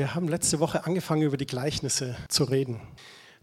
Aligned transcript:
Wir 0.00 0.14
haben 0.14 0.28
letzte 0.28 0.60
Woche 0.60 0.86
angefangen, 0.86 1.20
über 1.20 1.36
die 1.36 1.44
Gleichnisse 1.44 2.16
zu 2.30 2.44
reden. 2.44 2.80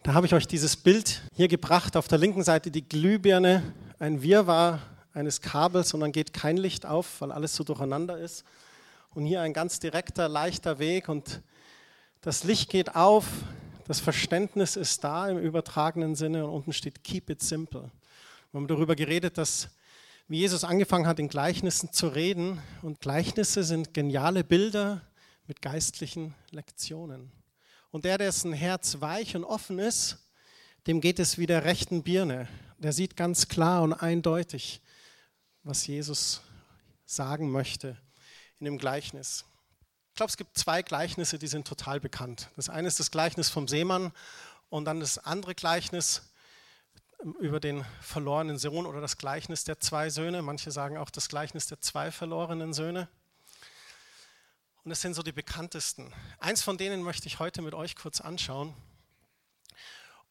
Da 0.02 0.16
habe 0.16 0.26
ich 0.26 0.34
euch 0.34 0.48
dieses 0.48 0.76
Bild 0.76 1.22
hier 1.36 1.48
gebracht. 1.48 1.96
Auf 1.96 2.08
der 2.08 2.18
linken 2.18 2.42
Seite 2.42 2.72
die 2.72 2.82
Glühbirne, 2.82 3.62
ein 4.00 4.24
Wirrwarr 4.24 4.80
eines 5.14 5.42
Kabels 5.42 5.94
und 5.94 6.00
dann 6.00 6.12
geht 6.12 6.34
kein 6.34 6.58
Licht 6.58 6.84
auf, 6.84 7.22
weil 7.22 7.32
alles 7.32 7.56
so 7.56 7.64
durcheinander 7.64 8.18
ist. 8.18 8.44
Und 9.14 9.28
hier 9.28 9.42
ein 9.42 9.54
ganz 9.54 9.80
direkter, 9.80 10.28
leichter 10.28 10.80
Weg 10.80 11.10
und 11.10 11.44
das 12.22 12.44
Licht 12.44 12.72
geht 12.72 12.96
auf, 12.96 13.28
das 13.88 14.00
Verständnis 14.00 14.78
ist 14.78 15.04
da 15.04 15.30
im 15.30 15.38
übertragenen 15.38 16.16
Sinne 16.16 16.48
und 16.48 16.54
unten 16.56 16.74
steht 16.74 17.04
Keep 17.04 17.30
it 17.30 17.44
simple. 17.44 17.92
Wir 18.52 18.58
haben 18.58 18.68
darüber 18.68 18.96
geredet, 18.96 19.38
dass 19.38 19.70
wie 20.28 20.40
Jesus 20.40 20.64
angefangen 20.64 21.06
hat, 21.06 21.20
in 21.20 21.28
Gleichnissen 21.28 21.94
zu 21.94 22.08
reden. 22.08 22.60
Und 22.82 23.00
Gleichnisse 23.00 23.64
sind 23.64 23.94
geniale 23.94 24.44
Bilder 24.44 25.04
mit 25.48 25.62
geistlichen 25.62 26.36
Lektionen. 26.52 27.32
Und 27.90 28.06
der, 28.06 28.18
dessen 28.18 28.54
Herz 28.54 29.00
weich 29.00 29.36
und 29.36 29.44
offen 29.44 29.80
ist, 29.80 30.18
dem 30.88 31.02
geht 31.02 31.20
es 31.20 31.38
wie 31.38 31.46
der 31.46 31.64
rechten 31.64 32.04
Birne. 32.04 32.48
Der 32.78 32.94
sieht 32.94 33.16
ganz 33.16 33.48
klar 33.48 33.82
und 33.82 33.94
eindeutig, 33.94 34.82
was 35.64 35.88
Jesus 35.88 36.42
sagen 37.06 37.50
möchte 37.50 37.98
in 38.60 38.66
dem 38.66 38.78
Gleichnis. 38.78 39.46
Ich 40.10 40.16
glaube, 40.16 40.30
es 40.30 40.38
gibt 40.38 40.58
zwei 40.58 40.82
Gleichnisse, 40.82 41.40
die 41.40 41.48
sind 41.48 41.68
total 41.68 42.00
bekannt. 42.00 42.50
Das 42.56 42.70
eine 42.70 42.88
ist 42.88 43.00
das 43.00 43.12
Gleichnis 43.12 43.50
vom 43.50 43.68
Seemann 43.68 44.12
und 44.70 44.86
dann 44.86 45.00
das 45.00 45.18
andere 45.18 45.56
Gleichnis 45.56 46.24
über 47.40 47.60
den 47.60 47.86
verlorenen 48.02 48.58
Sohn 48.58 48.86
oder 48.86 49.02
das 49.02 49.18
Gleichnis 49.18 49.64
der 49.64 49.80
zwei 49.80 50.10
Söhne. 50.10 50.42
Manche 50.42 50.72
sagen 50.72 50.98
auch 50.98 51.10
das 51.10 51.30
Gleichnis 51.30 51.68
der 51.68 51.82
zwei 51.82 52.12
verlorenen 52.12 52.74
Söhne. 52.74 53.08
Und 54.88 54.92
das 54.92 55.02
sind 55.02 55.16
so 55.16 55.22
die 55.22 55.34
bekanntesten. 55.34 56.14
Eins 56.40 56.62
von 56.62 56.78
denen 56.78 57.04
möchte 57.04 57.28
ich 57.28 57.40
heute 57.40 57.62
mit 57.62 57.74
euch 57.74 57.98
kurz 57.98 58.22
anschauen. 58.22 58.74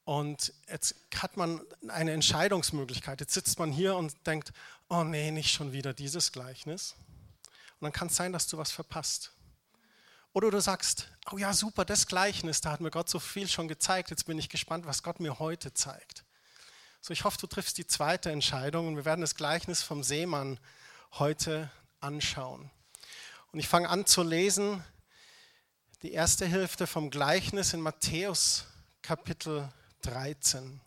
Und 0.05 0.55
jetzt 0.67 0.95
hat 1.15 1.37
man 1.37 1.61
eine 1.89 2.13
Entscheidungsmöglichkeit. 2.13 3.21
Jetzt 3.21 3.35
sitzt 3.35 3.59
man 3.59 3.71
hier 3.71 3.97
und 3.97 4.15
denkt, 4.27 4.55
oh 4.89 5.05
nee, 5.05 5.31
nicht 5.31 5.51
schon 5.51 5.73
wieder 5.73 5.93
dieses 5.93 6.33
Gleichnis. 6.33 6.95
Und 7.45 7.83
dann 7.83 7.93
kann 7.93 8.09
es 8.09 8.17
sein, 8.17 8.33
dass 8.33 8.47
du 8.47 8.57
was 8.57 8.73
verpasst. 8.73 9.33
Oder 10.33 10.51
du 10.51 10.59
sagst, 10.59 11.11
oh 11.31 11.37
ja, 11.37 11.53
super, 11.53 11.85
das 11.85 12.07
Gleichnis, 12.07 12.63
da 12.63 12.71
hat 12.71 12.81
mir 12.81 12.91
Gott 12.91 13.11
so 13.11 13.19
viel 13.19 13.49
schon 13.49 13.69
gezeigt. 13.69 14.09
Jetzt 14.09 14.25
bin 14.25 14.39
ich 14.39 14.49
gespannt, 14.49 14.87
was 14.87 15.03
Gott 15.03 15.21
mir 15.21 15.39
heute 15.39 15.75
zeigt. 15.75 16.25
So, 17.03 17.13
ich 17.13 17.25
hoffe, 17.25 17.37
du 17.39 17.47
triffst 17.47 17.77
die 17.77 17.87
zweite 17.87 18.31
Entscheidung 18.31 18.89
und 18.89 18.97
wir 18.97 19.05
werden 19.05 19.21
das 19.21 19.35
Gleichnis 19.35 19.83
vom 19.83 20.03
Seemann 20.03 20.59
heute 21.13 21.71
anschauen. 22.01 22.71
Und 23.57 23.61
ich 23.61 23.69
fange 23.69 23.89
an 23.89 24.05
zu 24.05 24.23
lesen 24.23 24.85
die 26.03 26.13
erste 26.13 26.45
Hälfte 26.45 26.87
vom 26.87 27.09
Gleichnis 27.09 27.73
in 27.73 27.81
Matthäus 27.81 28.67
Kapitel 29.01 29.67
13. 30.03 30.79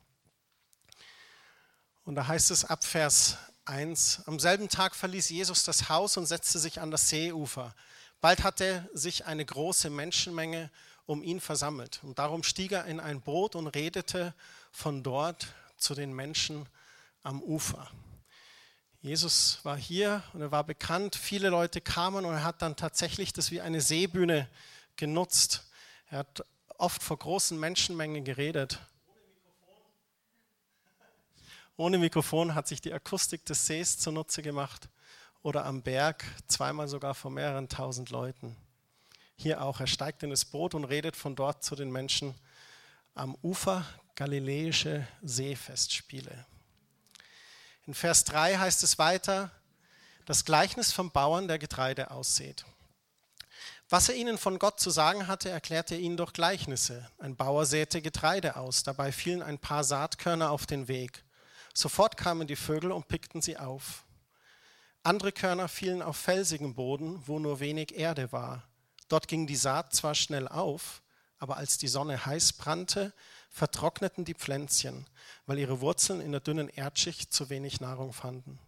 Und 2.06 2.14
da 2.14 2.28
heißt 2.28 2.52
es 2.52 2.66
ab 2.66 2.84
Vers 2.84 3.38
1, 3.66 4.28
am 4.28 4.39
selben 4.39 4.70
Tag 4.70 4.95
verließ 4.95 5.30
Jesus 5.30 5.64
das 5.64 5.89
Haus 5.89 6.16
und 6.16 6.28
setzte 6.28 6.59
sich 6.59 6.80
an 6.80 6.92
das 6.92 7.09
Seeufer. 7.09 7.73
Bald 8.22 8.44
hatte 8.44 8.88
sich 8.94 9.26
eine 9.26 9.44
große 9.44 9.89
Menschenmenge 9.89 10.70
um 11.08 11.23
ihn 11.23 11.42
versammelt. 11.42 12.02
Und 12.04 12.20
darum 12.20 12.44
stieg 12.44 12.73
er 12.73 12.86
in 12.86 13.00
ein 13.00 13.22
Boot 13.22 13.56
und 13.56 13.66
redete 13.66 14.36
von 14.72 15.02
dort 15.02 15.56
zu 15.78 15.95
den 15.95 16.14
Menschen 16.14 16.70
am 17.23 17.42
Ufer. 17.42 17.89
Jesus 19.02 19.59
war 19.64 19.78
hier 19.78 20.23
und 20.33 20.42
er 20.42 20.52
war 20.52 20.66
bekannt. 20.66 21.16
Viele 21.16 21.49
Leute 21.49 21.80
kamen 21.80 22.26
und 22.26 22.33
er 22.33 22.43
hat 22.43 22.61
dann 22.61 22.76
tatsächlich 22.76 23.32
das 23.32 23.49
wie 23.49 23.61
eine 23.61 23.80
Seebühne 23.80 24.49
genutzt. 24.98 25.64
Er 26.10 26.20
hat 26.20 26.43
oft 26.77 27.02
vor 27.02 27.17
großen 27.17 27.58
Menschenmengen 27.58 28.26
geredet. 28.26 28.80
Ohne 31.77 31.98
Mikrofon 31.98 32.55
hat 32.55 32.67
sich 32.67 32.82
die 32.82 32.92
Akustik 32.92 33.45
des 33.45 33.65
Sees 33.65 33.99
zunutze 33.99 34.42
gemacht 34.42 34.89
oder 35.43 35.65
am 35.65 35.82
Berg, 35.82 36.26
zweimal 36.48 36.89
sogar 36.89 37.15
vor 37.15 37.32
mehreren 37.32 37.70
tausend 37.70 38.09
Leuten. 38.09 38.58
Hier 39.38 39.64
auch, 39.64 39.80
er 39.80 39.88
steigt 39.88 40.23
in 40.23 40.30
das 40.30 40.43
Boot 40.43 40.76
und 40.76 40.83
redet 40.83 41.15
von 41.15 41.38
dort 41.38 41.64
zu 41.64 41.77
den 41.77 41.89
Menschen 41.89 42.36
am 43.14 43.38
Ufer, 43.42 43.86
Galiläische 44.15 45.08
Seefestspiele. 45.21 46.45
In 47.89 47.95
Vers 47.95 48.23
3 48.26 48.60
heißt 48.60 48.83
es 48.83 49.00
weiter, 49.00 49.50
das 50.26 50.45
Gleichnis 50.45 50.92
vom 50.92 51.10
Bauern, 51.10 51.48
der 51.48 51.58
Getreide 51.58 52.11
aussät. 52.11 52.64
Was 53.89 54.10
er 54.10 54.16
ihnen 54.16 54.38
von 54.38 54.60
Gott 54.60 54.80
zu 54.80 54.92
sagen 54.92 55.26
hatte, 55.26 55.50
erklärte 55.50 55.95
er 55.95 56.00
ihnen 56.00 56.16
durch 56.16 56.32
Gleichnisse. 56.32 57.10
Ein 57.17 57.36
Bauer 57.36 57.66
säte 57.66 58.04
Getreide 58.04 58.58
aus, 58.58 58.83
dabei 58.83 59.11
fielen 59.11 59.42
ein 59.42 59.58
paar 59.58 59.83
Saatkörner 59.83 60.52
auf 60.52 60.67
den 60.67 60.88
Weg. 60.88 61.23
Sofort 61.73 62.16
kamen 62.16 62.45
die 62.45 62.55
Vögel 62.55 62.92
und 62.92 63.08
pickten 63.08 63.42
sie 63.42 63.58
auf. 63.58 64.06
Andere 65.02 65.32
Körner 65.32 65.67
fielen 65.67 66.04
auf 66.04 66.16
felsigem 66.16 66.76
Boden, 66.76 67.23
wo 67.26 67.39
nur 67.39 67.60
wenig 67.60 67.95
Erde 67.95 68.32
war. 68.32 68.70
Dort 69.08 69.27
ging 69.27 69.48
die 69.48 69.56
Saat 69.56 69.95
zwar 69.95 70.14
schnell 70.14 70.48
auf, 70.48 71.02
aber 71.39 71.58
als 71.58 71.80
die 71.80 71.88
Sonne 71.88 72.23
heiß 72.23 72.54
brannte, 72.54 73.14
vertrockneten 73.50 74.26
die 74.26 74.36
Pflänzchen, 74.36 75.08
weil 75.49 75.58
ihre 75.58 75.82
Wurzeln 75.82 76.21
in 76.21 76.32
der 76.32 76.42
dünnen 76.42 76.70
Erdschicht 76.70 77.33
zu 77.33 77.49
wenig 77.49 77.82
Nahrung 77.82 78.14
fanden. 78.14 78.60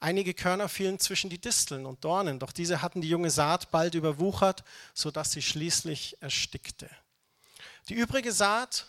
Einige 0.00 0.32
Körner 0.32 0.70
fielen 0.70 0.98
zwischen 0.98 1.28
die 1.28 1.38
Disteln 1.38 1.84
und 1.84 2.02
Dornen, 2.02 2.38
doch 2.38 2.50
diese 2.50 2.80
hatten 2.80 3.02
die 3.02 3.10
junge 3.10 3.28
Saat 3.28 3.70
bald 3.70 3.94
überwuchert, 3.94 4.64
sodass 4.94 5.32
sie 5.32 5.42
schließlich 5.42 6.16
erstickte. 6.22 6.88
Die 7.90 7.94
übrige 7.94 8.32
Saat, 8.32 8.86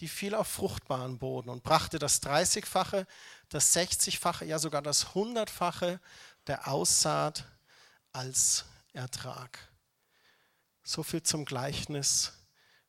die 0.00 0.08
fiel 0.08 0.34
auf 0.34 0.48
fruchtbaren 0.48 1.18
Boden 1.18 1.48
und 1.48 1.62
brachte 1.62 1.98
das 1.98 2.22
30-fache, 2.22 3.06
das 3.48 3.74
60-fache, 3.74 4.44
ja 4.44 4.58
sogar 4.58 4.82
das 4.82 5.06
100-fache 5.14 6.00
der 6.48 6.68
Aussaat 6.68 7.46
als 8.12 8.66
Ertrag. 8.92 9.58
So 10.82 11.02
viel 11.02 11.22
zum 11.22 11.46
Gleichnis 11.46 12.34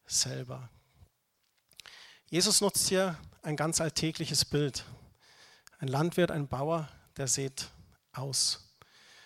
selber. 0.05 0.69
Jesus 2.31 2.61
nutzt 2.61 2.89
hier 2.89 3.17
ein 3.41 3.55
ganz 3.55 3.81
alltägliches 3.81 4.45
Bild. 4.45 4.85
Ein 5.79 5.87
Landwirt, 5.87 6.29
ein 6.29 6.47
Bauer, 6.47 6.87
der 7.17 7.27
sät 7.27 7.71
aus. 8.13 8.69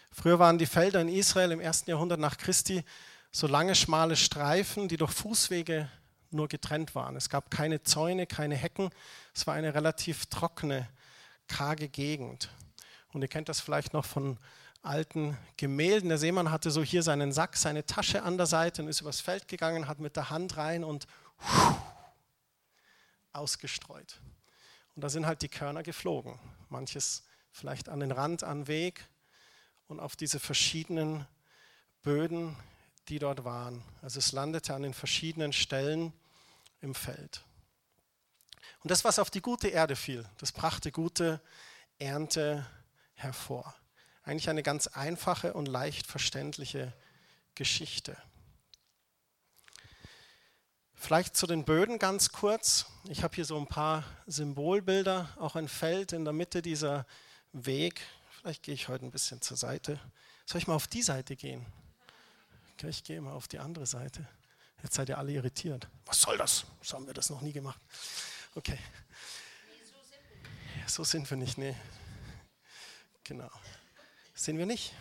Früher 0.09 0.40
waren 0.40 0.58
die 0.58 0.66
Felder 0.66 1.02
in 1.02 1.09
Israel 1.09 1.52
im 1.52 1.59
ersten 1.59 1.90
Jahrhundert 1.90 2.22
nach 2.22 2.38
Christi 2.38 2.86
so 3.30 3.46
lange 3.46 3.75
schmale 3.75 4.16
Streifen, 4.16 4.88
die 4.88 4.96
durch 4.96 5.12
Fußwege 5.12 5.90
nur 6.31 6.47
getrennt 6.47 6.96
waren. 6.96 7.18
Es 7.18 7.28
gab 7.28 7.52
keine 7.52 7.84
Zäune, 7.84 8.25
keine 8.25 8.56
Hecken. 8.56 8.90
Es 9.36 9.46
war 9.47 9.53
eine 9.53 9.74
relativ 9.74 10.28
trockene, 10.28 10.88
karge 11.50 11.90
Gegend. 11.90 12.52
Und 13.12 13.22
ihr 13.22 13.28
kennt 13.28 13.50
das 13.50 13.59
vielleicht 13.59 13.92
noch 13.92 14.06
von 14.06 14.38
alten 14.81 15.38
Gemälden. 15.58 16.08
Der 16.08 16.18
Seemann 16.18 16.52
hatte 16.52 16.72
so 16.72 16.81
hier 16.81 17.03
seinen 17.03 17.34
Sack, 17.34 17.58
seine 17.58 17.86
Tasche 17.86 18.24
an 18.24 18.38
der 18.38 18.47
Seite 18.47 18.81
und 18.81 18.88
ist 18.88 19.02
übers 19.02 19.19
Feld 19.19 19.50
gegangen, 19.50 19.90
hat 19.90 20.00
mit 20.00 20.16
der 20.16 20.30
Hand 20.30 20.56
rein 20.56 20.86
und 20.86 21.06
ausgestreut. 23.33 24.19
Und 24.95 25.03
da 25.03 25.09
sind 25.09 25.25
halt 25.25 25.41
die 25.41 25.49
Körner 25.49 25.83
geflogen. 25.83 26.39
Manches 26.69 27.23
vielleicht 27.51 27.89
an 27.89 27.99
den 27.99 28.11
Rand, 28.11 28.44
an 28.44 28.61
den 28.61 28.67
Weg 28.67 29.07
und 29.88 29.99
auf 29.99 30.16
diese 30.16 30.39
verschiedenen 30.39 31.27
Böden, 32.01 32.55
die 33.09 33.19
dort 33.19 33.44
waren. 33.44 33.83
Also 34.01 34.19
es 34.19 34.31
landete 34.31 34.73
an 34.73 34.83
den 34.83 34.94
verschiedenen 34.94 35.53
Stellen 35.53 36.13
im 36.81 36.95
Feld. 36.95 37.44
Und 38.81 38.91
das, 38.91 39.03
was 39.03 39.19
auf 39.19 39.30
die 39.30 39.41
gute 39.41 39.69
Erde 39.69 39.95
fiel, 39.95 40.25
das 40.38 40.51
brachte 40.51 40.91
gute 40.91 41.41
Ernte 42.00 42.68
hervor. 43.15 43.74
Eigentlich 44.24 44.50
eine 44.50 44.63
ganz 44.63 44.88
einfache 44.88 45.53
und 45.53 45.68
leicht 45.68 46.07
verständliche 46.07 46.94
Geschichte. 47.56 48.18
Vielleicht 51.03 51.35
zu 51.35 51.47
den 51.47 51.65
Böden 51.65 52.00
ganz 52.00 52.31
kurz. 52.31 52.85
Ich 53.09 53.23
habe 53.23 53.35
hier 53.35 53.44
so 53.44 53.57
ein 53.57 53.67
paar 53.67 54.05
Symbolbilder, 54.25 55.27
auch 55.38 55.57
ein 55.57 55.67
Feld 55.67 56.13
in 56.13 56.23
der 56.23 56.31
Mitte 56.31 56.61
dieser 56.61 57.05
Weg. 57.51 58.00
Vielleicht 58.39 58.63
gehe 58.63 58.73
ich 58.73 58.88
heute 58.88 59.03
ein 59.03 59.11
bisschen 59.11 59.41
zur 59.41 59.57
Seite. 59.57 60.00
Soll 60.45 60.61
ich 60.61 60.67
mal 60.67 60.75
auf 60.75 60.88
die 60.88 61.01
Seite 61.01 61.35
gehen? 61.35 61.65
Okay, 62.71 62.88
ich 62.88 63.03
gehe 63.03 63.19
mal 63.19 63.33
auf 63.33 63.50
die 63.50 63.59
andere 63.59 63.85
Seite. 63.85 64.25
Jetzt 64.81 64.95
seid 64.95 65.09
ihr 65.09 65.17
alle 65.17 65.33
irritiert. 65.33 65.89
Was 66.05 66.21
soll 66.21 66.38
das? 66.38 66.63
So 66.81 66.95
haben 66.95 67.05
wir 67.05 67.13
das 67.13 67.29
noch 67.29 67.41
nie 67.41 67.51
gemacht. 67.51 67.81
Okay. 68.55 68.79
So 70.88 71.03
sind 71.03 71.29
wir 71.29 71.35
nicht, 71.35 71.57
nee. 71.57 71.75
Genau. 73.25 73.51
Sind 74.35 74.57
wir 74.57 74.65
nicht? 74.65 74.94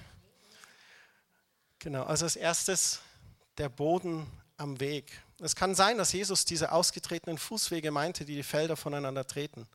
Genau, 1.78 2.02
also 2.02 2.24
als 2.24 2.34
erstes 2.34 2.98
der 3.56 3.68
Boden 3.68 4.26
am 4.62 4.78
Weg. 4.78 5.20
Es 5.40 5.56
kann 5.56 5.74
sein, 5.74 5.98
dass 5.98 6.12
Jesus 6.12 6.44
diese 6.44 6.70
ausgetretenen 6.70 7.36
Fußwege 7.36 7.90
meinte, 7.90 8.24
die 8.24 8.36
die 8.36 8.42
Felder 8.44 8.76
voneinander 8.76 9.26
treten. 9.26 9.66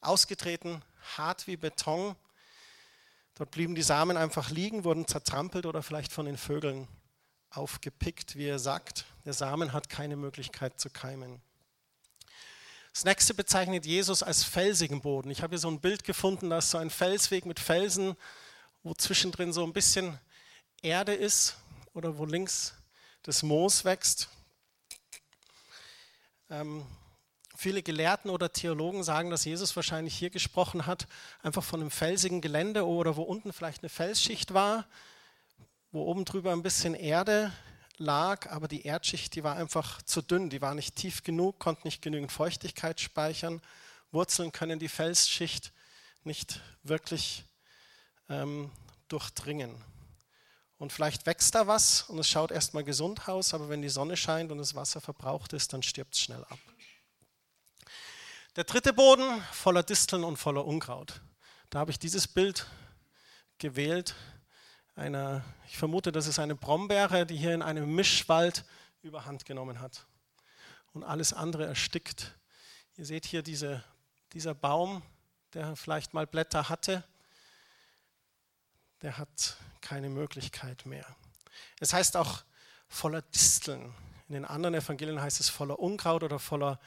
Ausgetreten, 0.00 0.82
hart 1.16 1.46
wie 1.46 1.56
Beton. 1.56 2.16
Dort 3.36 3.52
blieben 3.52 3.76
die 3.76 3.82
Samen 3.82 4.16
einfach 4.16 4.50
liegen, 4.50 4.82
wurden 4.82 5.06
zertrampelt 5.06 5.64
oder 5.64 5.82
vielleicht 5.82 6.12
von 6.12 6.26
den 6.26 6.36
Vögeln 6.36 6.88
aufgepickt, 7.50 8.34
wie 8.34 8.46
er 8.46 8.58
sagt. 8.58 9.04
Der 9.24 9.32
Samen 9.32 9.72
hat 9.72 9.88
keine 9.88 10.16
Möglichkeit 10.16 10.80
zu 10.80 10.90
keimen. 10.90 11.40
Das 12.92 13.04
nächste 13.04 13.34
bezeichnet 13.34 13.86
Jesus 13.86 14.24
als 14.24 14.42
felsigen 14.42 15.00
Boden. 15.02 15.30
Ich 15.30 15.42
habe 15.42 15.52
hier 15.52 15.60
so 15.60 15.70
ein 15.70 15.80
Bild 15.80 16.02
gefunden, 16.02 16.50
da 16.50 16.58
ist 16.58 16.70
so 16.70 16.78
ein 16.78 16.90
Felsweg 16.90 17.46
mit 17.46 17.60
Felsen, 17.60 18.16
wo 18.82 18.92
zwischendrin 18.92 19.52
so 19.52 19.64
ein 19.64 19.72
bisschen 19.72 20.18
Erde 20.82 21.14
ist 21.14 21.56
oder 21.94 22.18
wo 22.18 22.24
links 22.24 22.74
das 23.22 23.42
Moos 23.42 23.84
wächst. 23.84 24.28
Ähm, 26.50 26.84
viele 27.56 27.82
Gelehrten 27.82 28.30
oder 28.30 28.52
Theologen 28.52 29.04
sagen, 29.04 29.30
dass 29.30 29.44
Jesus 29.44 29.76
wahrscheinlich 29.76 30.16
hier 30.16 30.30
gesprochen 30.30 30.86
hat, 30.86 31.06
einfach 31.42 31.62
von 31.62 31.80
einem 31.80 31.90
felsigen 31.90 32.40
Gelände 32.40 32.86
oder 32.86 33.16
wo 33.16 33.22
unten 33.22 33.52
vielleicht 33.52 33.82
eine 33.82 33.88
Felsschicht 33.88 34.52
war, 34.52 34.86
wo 35.92 36.02
oben 36.04 36.24
drüber 36.24 36.52
ein 36.52 36.62
bisschen 36.62 36.94
Erde 36.94 37.52
lag, 37.98 38.50
aber 38.50 38.66
die 38.66 38.82
Erdschicht, 38.82 39.34
die 39.34 39.44
war 39.44 39.56
einfach 39.56 40.02
zu 40.02 40.22
dünn, 40.22 40.50
die 40.50 40.60
war 40.60 40.74
nicht 40.74 40.96
tief 40.96 41.22
genug, 41.22 41.58
konnte 41.58 41.86
nicht 41.86 42.02
genügend 42.02 42.32
Feuchtigkeit 42.32 43.00
speichern. 43.00 43.62
Wurzeln 44.10 44.52
können 44.52 44.78
die 44.78 44.88
Felsschicht 44.88 45.72
nicht 46.24 46.60
wirklich 46.82 47.44
ähm, 48.28 48.70
durchdringen. 49.08 49.91
Und 50.82 50.92
vielleicht 50.92 51.26
wächst 51.26 51.54
da 51.54 51.68
was 51.68 52.02
und 52.08 52.18
es 52.18 52.28
schaut 52.28 52.50
erstmal 52.50 52.82
gesund 52.82 53.28
aus, 53.28 53.54
aber 53.54 53.68
wenn 53.68 53.82
die 53.82 53.88
Sonne 53.88 54.16
scheint 54.16 54.50
und 54.50 54.58
das 54.58 54.74
Wasser 54.74 55.00
verbraucht 55.00 55.52
ist, 55.52 55.72
dann 55.72 55.80
stirbt 55.80 56.16
es 56.16 56.22
schnell 56.22 56.42
ab. 56.46 56.58
Der 58.56 58.64
dritte 58.64 58.92
Boden 58.92 59.40
voller 59.52 59.84
Disteln 59.84 60.24
und 60.24 60.38
voller 60.38 60.64
Unkraut. 60.64 61.20
Da 61.70 61.78
habe 61.78 61.92
ich 61.92 62.00
dieses 62.00 62.26
Bild 62.26 62.66
gewählt, 63.58 64.16
einer, 64.96 65.44
ich 65.68 65.78
vermute, 65.78 66.10
das 66.10 66.26
ist 66.26 66.40
eine 66.40 66.56
Brombeere, 66.56 67.26
die 67.26 67.36
hier 67.36 67.54
in 67.54 67.62
einem 67.62 67.94
Mischwald 67.94 68.64
überhand 69.02 69.44
genommen 69.44 69.78
hat 69.78 70.08
und 70.94 71.04
alles 71.04 71.32
andere 71.32 71.64
erstickt. 71.64 72.34
Ihr 72.96 73.06
seht 73.06 73.24
hier 73.24 73.44
diese, 73.44 73.84
dieser 74.32 74.56
Baum, 74.56 75.02
der 75.54 75.76
vielleicht 75.76 76.12
mal 76.12 76.26
Blätter 76.26 76.68
hatte, 76.68 77.04
der 79.02 79.18
hat 79.18 79.56
keine 79.80 80.08
Möglichkeit 80.08 80.86
mehr. 80.86 81.06
Es 81.80 81.92
heißt 81.92 82.16
auch 82.16 82.44
voller 82.88 83.22
Disteln. 83.22 83.94
In 84.28 84.34
den 84.34 84.44
anderen 84.44 84.74
Evangelien 84.74 85.20
heißt 85.20 85.40
es 85.40 85.48
voller 85.48 85.78
Unkraut 85.78 86.22
oder 86.22 86.38
voller 86.38 86.80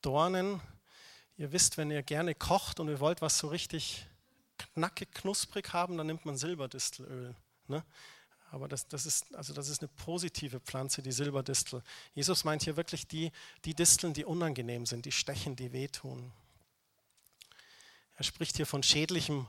Dornen. 0.00 0.60
Ihr 1.36 1.52
wisst, 1.52 1.76
wenn 1.76 1.90
ihr 1.90 2.02
gerne 2.02 2.34
kocht 2.34 2.80
und 2.80 2.88
ihr 2.88 3.00
wollt 3.00 3.20
was 3.20 3.38
so 3.38 3.48
richtig 3.48 4.06
knackig, 4.58 5.12
knusprig 5.12 5.72
haben, 5.72 5.96
dann 5.96 6.06
nimmt 6.06 6.24
man 6.24 6.36
Silberdistelöl. 6.36 7.34
Ne? 7.68 7.84
Aber 8.50 8.66
das, 8.66 8.88
das, 8.88 9.06
ist, 9.06 9.32
also 9.34 9.52
das 9.52 9.68
ist 9.68 9.80
eine 9.80 9.88
positive 9.88 10.60
Pflanze, 10.60 11.02
die 11.02 11.12
Silberdistel. 11.12 11.82
Jesus 12.14 12.44
meint 12.44 12.62
hier 12.62 12.76
wirklich 12.76 13.06
die, 13.06 13.30
die 13.64 13.74
Disteln, 13.74 14.12
die 14.12 14.24
unangenehm 14.24 14.86
sind, 14.86 15.04
die 15.04 15.12
stechen, 15.12 15.54
die 15.54 15.72
wehtun. 15.72 16.32
Er 18.16 18.24
spricht 18.24 18.56
hier 18.56 18.66
von 18.66 18.82
schädlichem 18.82 19.46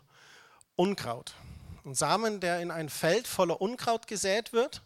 Unkraut. 0.75 1.33
Ein 1.83 1.95
Samen, 1.95 2.39
der 2.39 2.59
in 2.61 2.69
ein 2.69 2.89
Feld 2.89 3.27
voller 3.27 3.59
Unkraut 3.59 4.05
gesät 4.05 4.53
wird, 4.53 4.83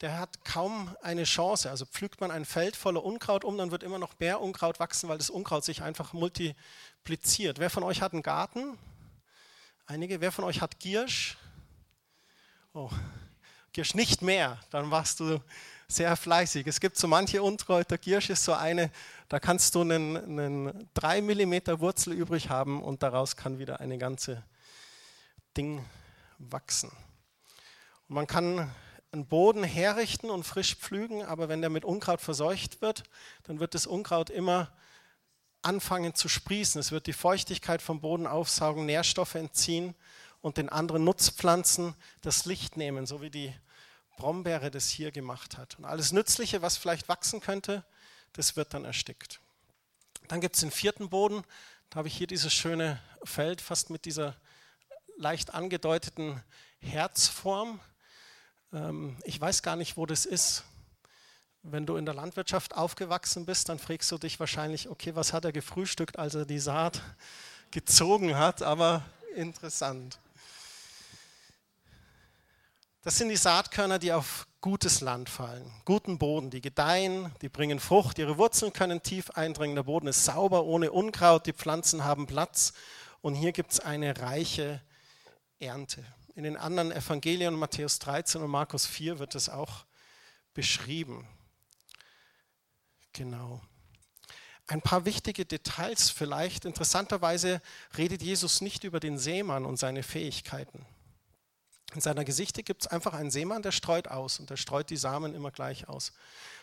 der 0.00 0.18
hat 0.18 0.44
kaum 0.44 0.94
eine 1.02 1.24
Chance. 1.24 1.68
Also 1.68 1.84
pflügt 1.84 2.20
man 2.20 2.30
ein 2.30 2.44
Feld 2.44 2.76
voller 2.76 3.04
Unkraut 3.04 3.44
um, 3.44 3.58
dann 3.58 3.70
wird 3.70 3.82
immer 3.82 3.98
noch 3.98 4.18
mehr 4.20 4.40
Unkraut 4.40 4.78
wachsen, 4.78 5.08
weil 5.08 5.18
das 5.18 5.30
Unkraut 5.30 5.64
sich 5.64 5.82
einfach 5.82 6.12
multipliziert. 6.12 7.58
Wer 7.58 7.70
von 7.70 7.82
euch 7.82 8.02
hat 8.02 8.12
einen 8.12 8.22
Garten? 8.22 8.78
Einige. 9.86 10.20
Wer 10.20 10.32
von 10.32 10.44
euch 10.44 10.60
hat 10.60 10.78
Giersch? 10.78 11.36
Oh, 12.72 12.90
Giersch 13.72 13.94
nicht 13.94 14.22
mehr, 14.22 14.60
dann 14.70 14.90
warst 14.90 15.20
du 15.20 15.40
sehr 15.88 16.16
fleißig. 16.16 16.66
Es 16.66 16.80
gibt 16.80 16.96
so 16.96 17.08
manche 17.08 17.42
Unkräuter, 17.42 17.98
Giersch 17.98 18.30
ist 18.30 18.44
so 18.44 18.52
eine, 18.52 18.90
da 19.28 19.40
kannst 19.40 19.74
du 19.74 19.80
einen, 19.80 20.16
einen 20.16 20.88
3 20.94 21.20
mm 21.20 21.80
Wurzel 21.80 22.12
übrig 22.12 22.48
haben 22.48 22.82
und 22.82 23.02
daraus 23.02 23.36
kann 23.36 23.58
wieder 23.58 23.80
eine 23.80 23.98
ganze 23.98 24.42
Ding 25.56 25.84
wachsen. 26.50 26.90
Und 28.08 28.14
man 28.14 28.26
kann 28.26 28.74
einen 29.12 29.26
Boden 29.26 29.62
herrichten 29.62 30.30
und 30.30 30.44
frisch 30.44 30.74
pflügen, 30.74 31.22
aber 31.22 31.48
wenn 31.48 31.60
der 31.60 31.70
mit 31.70 31.84
Unkraut 31.84 32.20
verseucht 32.20 32.80
wird, 32.80 33.04
dann 33.44 33.60
wird 33.60 33.74
das 33.74 33.86
Unkraut 33.86 34.30
immer 34.30 34.72
anfangen 35.60 36.14
zu 36.14 36.28
sprießen. 36.28 36.80
Es 36.80 36.92
wird 36.92 37.06
die 37.06 37.12
Feuchtigkeit 37.12 37.82
vom 37.82 38.00
Boden 38.00 38.26
aufsaugen, 38.26 38.86
Nährstoffe 38.86 39.34
entziehen 39.34 39.94
und 40.40 40.56
den 40.56 40.68
anderen 40.68 41.04
Nutzpflanzen 41.04 41.94
das 42.22 42.46
Licht 42.46 42.76
nehmen, 42.76 43.06
so 43.06 43.22
wie 43.22 43.30
die 43.30 43.54
Brombeere 44.16 44.70
das 44.70 44.88
hier 44.88 45.12
gemacht 45.12 45.56
hat. 45.56 45.78
Und 45.78 45.84
alles 45.84 46.12
Nützliche, 46.12 46.62
was 46.62 46.76
vielleicht 46.76 47.08
wachsen 47.08 47.40
könnte, 47.40 47.84
das 48.32 48.56
wird 48.56 48.74
dann 48.74 48.84
erstickt. 48.84 49.40
Dann 50.28 50.40
gibt 50.40 50.56
es 50.56 50.60
den 50.60 50.70
vierten 50.70 51.10
Boden. 51.10 51.44
Da 51.90 51.98
habe 51.98 52.08
ich 52.08 52.16
hier 52.16 52.26
dieses 52.26 52.52
schöne 52.52 53.00
Feld, 53.24 53.60
fast 53.60 53.90
mit 53.90 54.04
dieser 54.04 54.36
leicht 55.16 55.54
angedeuteten 55.54 56.42
Herzform. 56.80 57.80
Ähm, 58.72 59.16
ich 59.24 59.40
weiß 59.40 59.62
gar 59.62 59.76
nicht, 59.76 59.96
wo 59.96 60.06
das 60.06 60.26
ist. 60.26 60.64
Wenn 61.62 61.86
du 61.86 61.96
in 61.96 62.04
der 62.04 62.14
Landwirtschaft 62.14 62.74
aufgewachsen 62.74 63.46
bist, 63.46 63.68
dann 63.68 63.78
fragst 63.78 64.10
du 64.10 64.18
dich 64.18 64.40
wahrscheinlich, 64.40 64.88
okay, 64.88 65.14
was 65.14 65.32
hat 65.32 65.44
er 65.44 65.52
gefrühstückt, 65.52 66.18
als 66.18 66.34
er 66.34 66.44
die 66.44 66.58
Saat 66.58 67.00
gezogen 67.70 68.36
hat, 68.36 68.62
aber 68.62 69.04
interessant. 69.36 70.18
Das 73.04 73.18
sind 73.18 73.30
die 73.30 73.36
Saatkörner, 73.36 73.98
die 73.98 74.12
auf 74.12 74.46
gutes 74.60 75.00
Land 75.00 75.28
fallen, 75.28 75.68
guten 75.84 76.18
Boden, 76.18 76.50
die 76.50 76.60
gedeihen, 76.60 77.34
die 77.42 77.48
bringen 77.48 77.80
Frucht, 77.80 78.18
ihre 78.18 78.38
Wurzeln 78.38 78.72
können 78.72 79.02
tief 79.02 79.30
eindringen, 79.30 79.74
der 79.74 79.82
Boden 79.82 80.06
ist 80.06 80.24
sauber, 80.24 80.64
ohne 80.64 80.92
Unkraut, 80.92 81.46
die 81.46 81.52
Pflanzen 81.52 82.04
haben 82.04 82.28
Platz 82.28 82.72
und 83.22 83.34
hier 83.34 83.50
gibt 83.50 83.72
es 83.72 83.80
eine 83.80 84.20
reiche 84.20 84.80
Ernte. 85.62 86.04
In 86.34 86.44
den 86.44 86.56
anderen 86.56 86.92
Evangelien, 86.92 87.54
Matthäus 87.54 87.98
13 88.00 88.42
und 88.42 88.50
Markus 88.50 88.86
4, 88.86 89.18
wird 89.18 89.34
es 89.34 89.48
auch 89.48 89.84
beschrieben. 90.54 91.26
Genau. 93.12 93.62
Ein 94.66 94.82
paar 94.82 95.04
wichtige 95.04 95.44
Details 95.44 96.10
vielleicht. 96.10 96.64
Interessanterweise 96.64 97.60
redet 97.96 98.22
Jesus 98.22 98.60
nicht 98.60 98.84
über 98.84 99.00
den 99.00 99.18
Seemann 99.18 99.64
und 99.64 99.78
seine 99.78 100.02
Fähigkeiten. 100.02 100.86
In 101.94 102.00
seiner 102.00 102.24
Gesichte 102.24 102.62
gibt 102.62 102.82
es 102.82 102.86
einfach 102.88 103.12
einen 103.12 103.30
Seemann, 103.30 103.62
der 103.62 103.72
streut 103.72 104.08
aus 104.08 104.40
und 104.40 104.48
der 104.48 104.56
streut 104.56 104.88
die 104.88 104.96
Samen 104.96 105.34
immer 105.34 105.50
gleich 105.50 105.88
aus. 105.88 106.12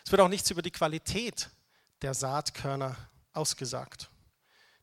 Es 0.04 0.10
wird 0.10 0.20
auch 0.20 0.28
nichts 0.28 0.50
über 0.50 0.62
die 0.62 0.72
Qualität 0.72 1.50
der 2.02 2.14
Saatkörner 2.14 2.96
ausgesagt. 3.32 4.10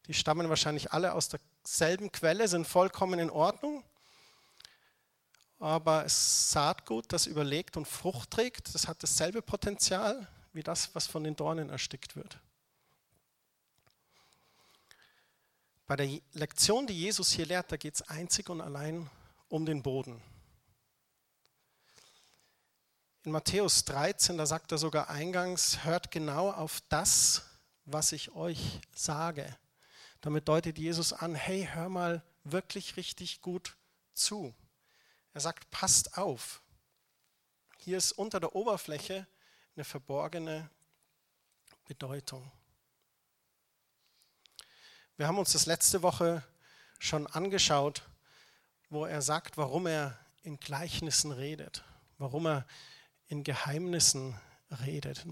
Die 0.07 0.13
stammen 0.13 0.47
wahrscheinlich 0.47 0.93
alle 0.93 1.13
aus 1.13 1.29
derselben 1.29 2.11
Quelle, 2.13 2.47
sind 2.47 2.65
vollkommen 2.65 3.19
in 3.19 3.29
Ordnung. 3.29 3.83
Aber 5.59 6.05
es 6.05 6.51
Saatgut, 6.51 7.11
das 7.11 7.25
überlegt 7.25 7.77
und 7.77 7.87
Frucht 7.87 8.31
trägt, 8.31 8.73
das 8.75 8.87
hat 8.87 9.01
dasselbe 9.01 9.41
Potenzial 9.41 10.27
wie 10.53 10.63
das, 10.63 10.93
was 10.95 11.07
von 11.07 11.23
den 11.23 11.35
Dornen 11.35 11.69
erstickt 11.69 12.15
wird. 12.15 12.39
Bei 15.85 15.95
der 15.95 16.19
Lektion, 16.33 16.85
die 16.85 16.99
Jesus 16.99 17.31
hier 17.31 17.45
lehrt, 17.45 17.71
da 17.71 17.77
geht 17.77 17.95
es 17.95 18.01
einzig 18.01 18.49
und 18.49 18.59
allein 18.59 19.09
um 19.47 19.65
den 19.65 19.81
Boden. 19.81 20.21
In 23.23 23.31
Matthäus 23.31 23.85
13, 23.85 24.37
da 24.37 24.45
sagt 24.45 24.71
er 24.71 24.77
sogar 24.77 25.09
eingangs, 25.09 25.83
hört 25.85 26.11
genau 26.11 26.51
auf 26.51 26.81
das, 26.89 27.43
was 27.85 28.11
ich 28.11 28.35
euch 28.35 28.81
sage. 28.93 29.55
Damit 30.21 30.47
deutet 30.47 30.77
Jesus 30.77 31.13
an, 31.13 31.35
hey, 31.35 31.69
hör 31.71 31.89
mal 31.89 32.23
wirklich 32.43 32.97
richtig 32.97 33.41
gut 33.41 33.77
zu. 34.13 34.53
Er 35.37 35.41
sagt, 35.41 35.69
passt 35.69 36.17
auf. 36.17 36.63
Hier 37.77 37.99
ist 37.99 38.11
unter 38.11 38.39
der 38.39 38.55
Oberfläche 38.55 39.27
eine 39.75 39.85
verborgene 39.85 40.67
Bedeutung. 41.87 42.51
Wir 45.15 45.27
haben 45.27 45.37
uns 45.37 45.51
das 45.51 45.67
letzte 45.67 46.01
Woche 46.01 46.43
schon 46.97 47.27
angeschaut, 47.27 48.01
wo 48.89 49.05
er 49.05 49.21
sagt, 49.21 49.57
warum 49.57 49.85
er 49.85 50.17
in 50.41 50.59
Gleichnissen 50.59 51.31
redet, 51.31 51.83
warum 52.17 52.47
er 52.47 52.65
in 53.27 53.43
Geheimnissen 53.43 54.35
redet. 54.83 55.23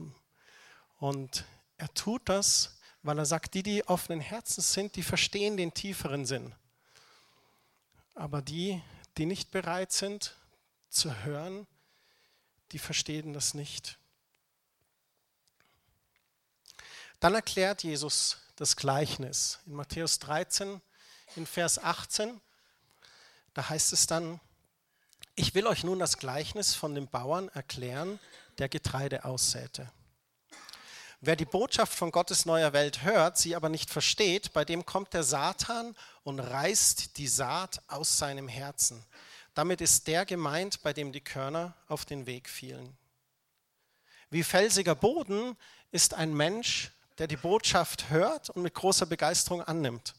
Und 1.00 1.46
er 1.78 1.92
tut 1.96 2.30
das, 2.30 2.78
weil 3.02 3.18
er 3.18 3.26
sagt, 3.26 3.56
die, 3.56 3.64
die 3.64 3.88
offenen 3.88 4.22
Herzens 4.22 4.72
sind, 4.72 4.98
die 4.98 5.02
verstehen 5.02 5.58
den 5.58 5.74
tieferen 5.74 6.28
Sinn. 6.28 6.54
Aber 8.14 8.44
die, 8.44 8.84
die 9.18 9.26
nicht 9.26 9.52
bereit 9.52 9.92
sind 9.92 10.36
zu 10.90 11.24
hören, 11.24 11.68
die 12.72 12.80
verstehen 12.80 13.34
das 13.34 13.54
nicht. 13.54 13.98
Dann 17.20 17.34
erklärt 17.34 17.84
Jesus 17.84 18.38
das 18.56 18.76
Gleichnis 18.76 19.60
in 19.66 19.74
Matthäus 19.74 20.20
13, 20.20 20.82
in 21.36 21.46
Vers 21.46 21.80
18. 21.80 22.40
Da 23.54 23.70
heißt 23.70 23.94
es 23.94 24.08
dann, 24.08 24.40
Ich 25.36 25.56
will 25.56 25.68
euch 25.68 25.84
nun 25.84 26.00
das 26.00 26.18
Gleichnis 26.18 26.76
von 26.76 26.96
dem 26.96 27.08
Bauern 27.08 27.50
erklären, 27.50 28.20
der 28.58 28.70
Getreide 28.70 29.26
aussäte. 29.26 29.92
Wer 31.22 31.36
die 31.36 31.46
Botschaft 31.46 31.94
von 31.94 32.12
Gottes 32.12 32.46
neuer 32.46 32.74
Welt 32.74 33.04
hört, 33.04 33.38
sie 33.38 33.56
aber 33.56 33.70
nicht 33.70 33.90
versteht, 33.90 34.54
bei 34.54 34.66
dem 34.66 34.86
kommt 34.86 35.14
der 35.14 35.24
Satan 35.24 35.96
und 36.24 36.40
reißt 36.40 37.18
die 37.18 37.28
Saat 37.28 37.82
aus 37.88 38.18
seinem 38.18 38.48
Herzen. 38.48 39.04
Damit 39.54 39.82
ist 39.82 40.08
der 40.08 40.26
gemeint, 40.26 40.84
bei 40.84 40.92
dem 40.94 41.12
die 41.12 41.22
Körner 41.22 41.74
auf 41.88 42.06
den 42.06 42.26
Weg 42.26 42.50
fielen. 42.50 42.96
Wie 44.30 44.44
felsiger 44.44 44.96
Boden 44.96 45.56
ist 45.92 46.14
ein 46.14 46.34
Mensch, 46.34 46.92
der 47.18 47.28
die 47.28 47.38
Botschaft 47.38 48.10
hört 48.10 48.50
und 48.50 48.64
mit 48.64 48.74
großer 48.74 49.06
Begeisterung 49.06 49.62
annimmt. 49.62 50.14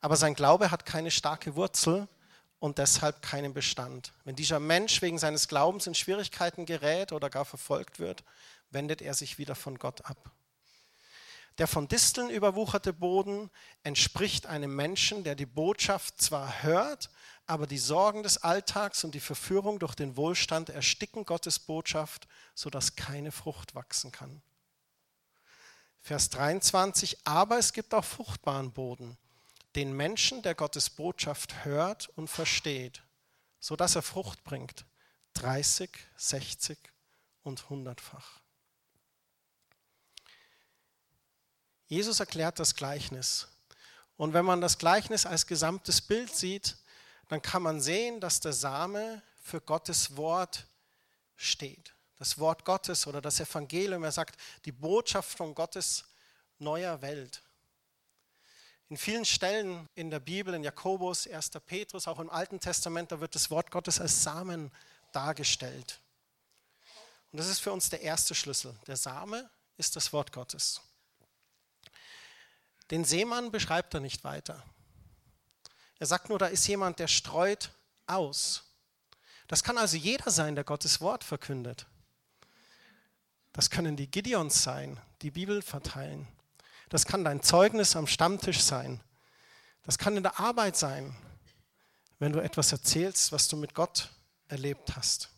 Aber 0.00 0.16
sein 0.16 0.34
Glaube 0.34 0.70
hat 0.70 0.86
keine 0.86 1.10
starke 1.10 1.56
Wurzel 1.56 2.06
und 2.60 2.78
deshalb 2.78 3.22
keinen 3.22 3.52
Bestand. 3.52 4.12
Wenn 4.24 4.36
dieser 4.36 4.60
Mensch 4.60 5.02
wegen 5.02 5.18
seines 5.18 5.48
Glaubens 5.48 5.86
in 5.86 5.94
Schwierigkeiten 5.94 6.66
gerät 6.66 7.10
oder 7.10 7.28
gar 7.28 7.44
verfolgt 7.44 7.98
wird, 7.98 8.22
wendet 8.74 9.00
er 9.00 9.14
sich 9.14 9.38
wieder 9.38 9.54
von 9.54 9.78
Gott 9.78 10.04
ab. 10.04 10.32
Der 11.58 11.68
von 11.68 11.86
Disteln 11.86 12.30
überwucherte 12.30 12.92
Boden 12.92 13.48
entspricht 13.84 14.46
einem 14.46 14.74
Menschen, 14.74 15.22
der 15.22 15.36
die 15.36 15.46
Botschaft 15.46 16.20
zwar 16.20 16.64
hört, 16.64 17.10
aber 17.46 17.66
die 17.68 17.78
Sorgen 17.78 18.24
des 18.24 18.38
Alltags 18.38 19.04
und 19.04 19.14
die 19.14 19.20
Verführung 19.20 19.78
durch 19.78 19.94
den 19.94 20.16
Wohlstand 20.16 20.68
ersticken 20.70 21.24
Gottes 21.24 21.60
Botschaft, 21.60 22.26
sodass 22.54 22.96
keine 22.96 23.30
Frucht 23.30 23.74
wachsen 23.76 24.10
kann. 24.10 24.42
Vers 26.00 26.28
23, 26.30 27.26
aber 27.26 27.58
es 27.58 27.72
gibt 27.72 27.94
auch 27.94 28.04
fruchtbaren 28.04 28.72
Boden, 28.72 29.16
den 29.76 29.92
Menschen, 29.92 30.42
der 30.42 30.54
Gottes 30.54 30.90
Botschaft 30.90 31.64
hört 31.64 32.08
und 32.10 32.28
versteht, 32.28 33.02
sodass 33.60 33.94
er 33.96 34.02
Frucht 34.02 34.42
bringt, 34.44 34.86
30, 35.34 35.90
60 36.16 36.78
und 37.42 37.62
100-fach. 37.62 38.43
Jesus 41.86 42.20
erklärt 42.20 42.58
das 42.58 42.74
Gleichnis. 42.74 43.48
Und 44.16 44.32
wenn 44.32 44.44
man 44.44 44.60
das 44.60 44.78
Gleichnis 44.78 45.26
als 45.26 45.46
gesamtes 45.46 46.00
Bild 46.00 46.34
sieht, 46.34 46.76
dann 47.28 47.42
kann 47.42 47.62
man 47.62 47.80
sehen, 47.80 48.20
dass 48.20 48.40
der 48.40 48.52
Same 48.52 49.22
für 49.42 49.60
Gottes 49.60 50.16
Wort 50.16 50.66
steht. 51.36 51.94
Das 52.16 52.38
Wort 52.38 52.64
Gottes 52.64 53.06
oder 53.06 53.20
das 53.20 53.40
Evangelium, 53.40 54.04
er 54.04 54.12
sagt, 54.12 54.40
die 54.64 54.72
Botschaft 54.72 55.36
von 55.36 55.54
Gottes 55.54 56.04
neuer 56.58 57.02
Welt. 57.02 57.42
In 58.88 58.96
vielen 58.96 59.24
Stellen 59.24 59.88
in 59.94 60.10
der 60.10 60.20
Bibel, 60.20 60.54
in 60.54 60.62
Jakobus, 60.62 61.26
1. 61.26 61.50
Petrus, 61.66 62.06
auch 62.06 62.20
im 62.20 62.30
Alten 62.30 62.60
Testament, 62.60 63.10
da 63.10 63.20
wird 63.20 63.34
das 63.34 63.50
Wort 63.50 63.70
Gottes 63.70 64.00
als 64.00 64.22
Samen 64.22 64.70
dargestellt. 65.12 66.00
Und 67.32 67.38
das 67.38 67.48
ist 67.48 67.58
für 67.58 67.72
uns 67.72 67.90
der 67.90 68.02
erste 68.02 68.34
Schlüssel. 68.34 68.76
Der 68.86 68.96
Same 68.96 69.50
ist 69.76 69.96
das 69.96 70.12
Wort 70.12 70.32
Gottes. 70.32 70.80
Den 72.94 73.04
Seemann 73.04 73.50
beschreibt 73.50 73.92
er 73.94 73.98
nicht 73.98 74.22
weiter. 74.22 74.62
Er 75.98 76.06
sagt 76.06 76.28
nur, 76.28 76.38
da 76.38 76.46
ist 76.46 76.64
jemand, 76.68 77.00
der 77.00 77.08
streut 77.08 77.72
aus. 78.06 78.62
Das 79.48 79.64
kann 79.64 79.78
also 79.78 79.96
jeder 79.96 80.30
sein, 80.30 80.54
der 80.54 80.62
Gottes 80.62 81.00
Wort 81.00 81.24
verkündet. 81.24 81.88
Das 83.52 83.68
können 83.68 83.96
die 83.96 84.08
Gideons 84.08 84.62
sein, 84.62 85.00
die 85.22 85.32
Bibel 85.32 85.60
verteilen. 85.60 86.28
Das 86.88 87.04
kann 87.04 87.24
dein 87.24 87.42
Zeugnis 87.42 87.96
am 87.96 88.06
Stammtisch 88.06 88.60
sein. 88.60 89.00
Das 89.82 89.98
kann 89.98 90.16
in 90.16 90.22
der 90.22 90.38
Arbeit 90.38 90.76
sein, 90.76 91.16
wenn 92.20 92.32
du 92.32 92.38
etwas 92.38 92.70
erzählst, 92.70 93.32
was 93.32 93.48
du 93.48 93.56
mit 93.56 93.74
Gott 93.74 94.10
erlebt 94.46 94.94
hast. 94.94 95.30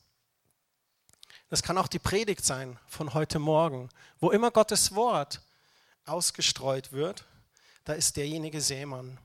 Das 1.48 1.62
kann 1.62 1.78
auch 1.78 1.88
die 1.88 2.00
Predigt 2.00 2.44
sein 2.44 2.78
von 2.86 3.14
heute 3.14 3.38
Morgen, 3.38 3.88
wo 4.20 4.30
immer 4.30 4.50
Gottes 4.50 4.94
Wort 4.94 5.40
ausgestreut 6.04 6.92
wird, 6.92 7.24
da 7.86 7.92
ist 7.92 8.16
derjenige 8.16 8.60
Sämann. 8.60 9.16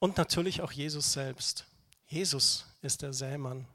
Und 0.00 0.18
natürlich 0.18 0.60
auch 0.60 0.72
Jesus 0.72 1.12
selbst. 1.12 1.64
Jesus 2.08 2.66
ist 2.82 3.00
der 3.00 3.14
Sämann. 3.14 3.66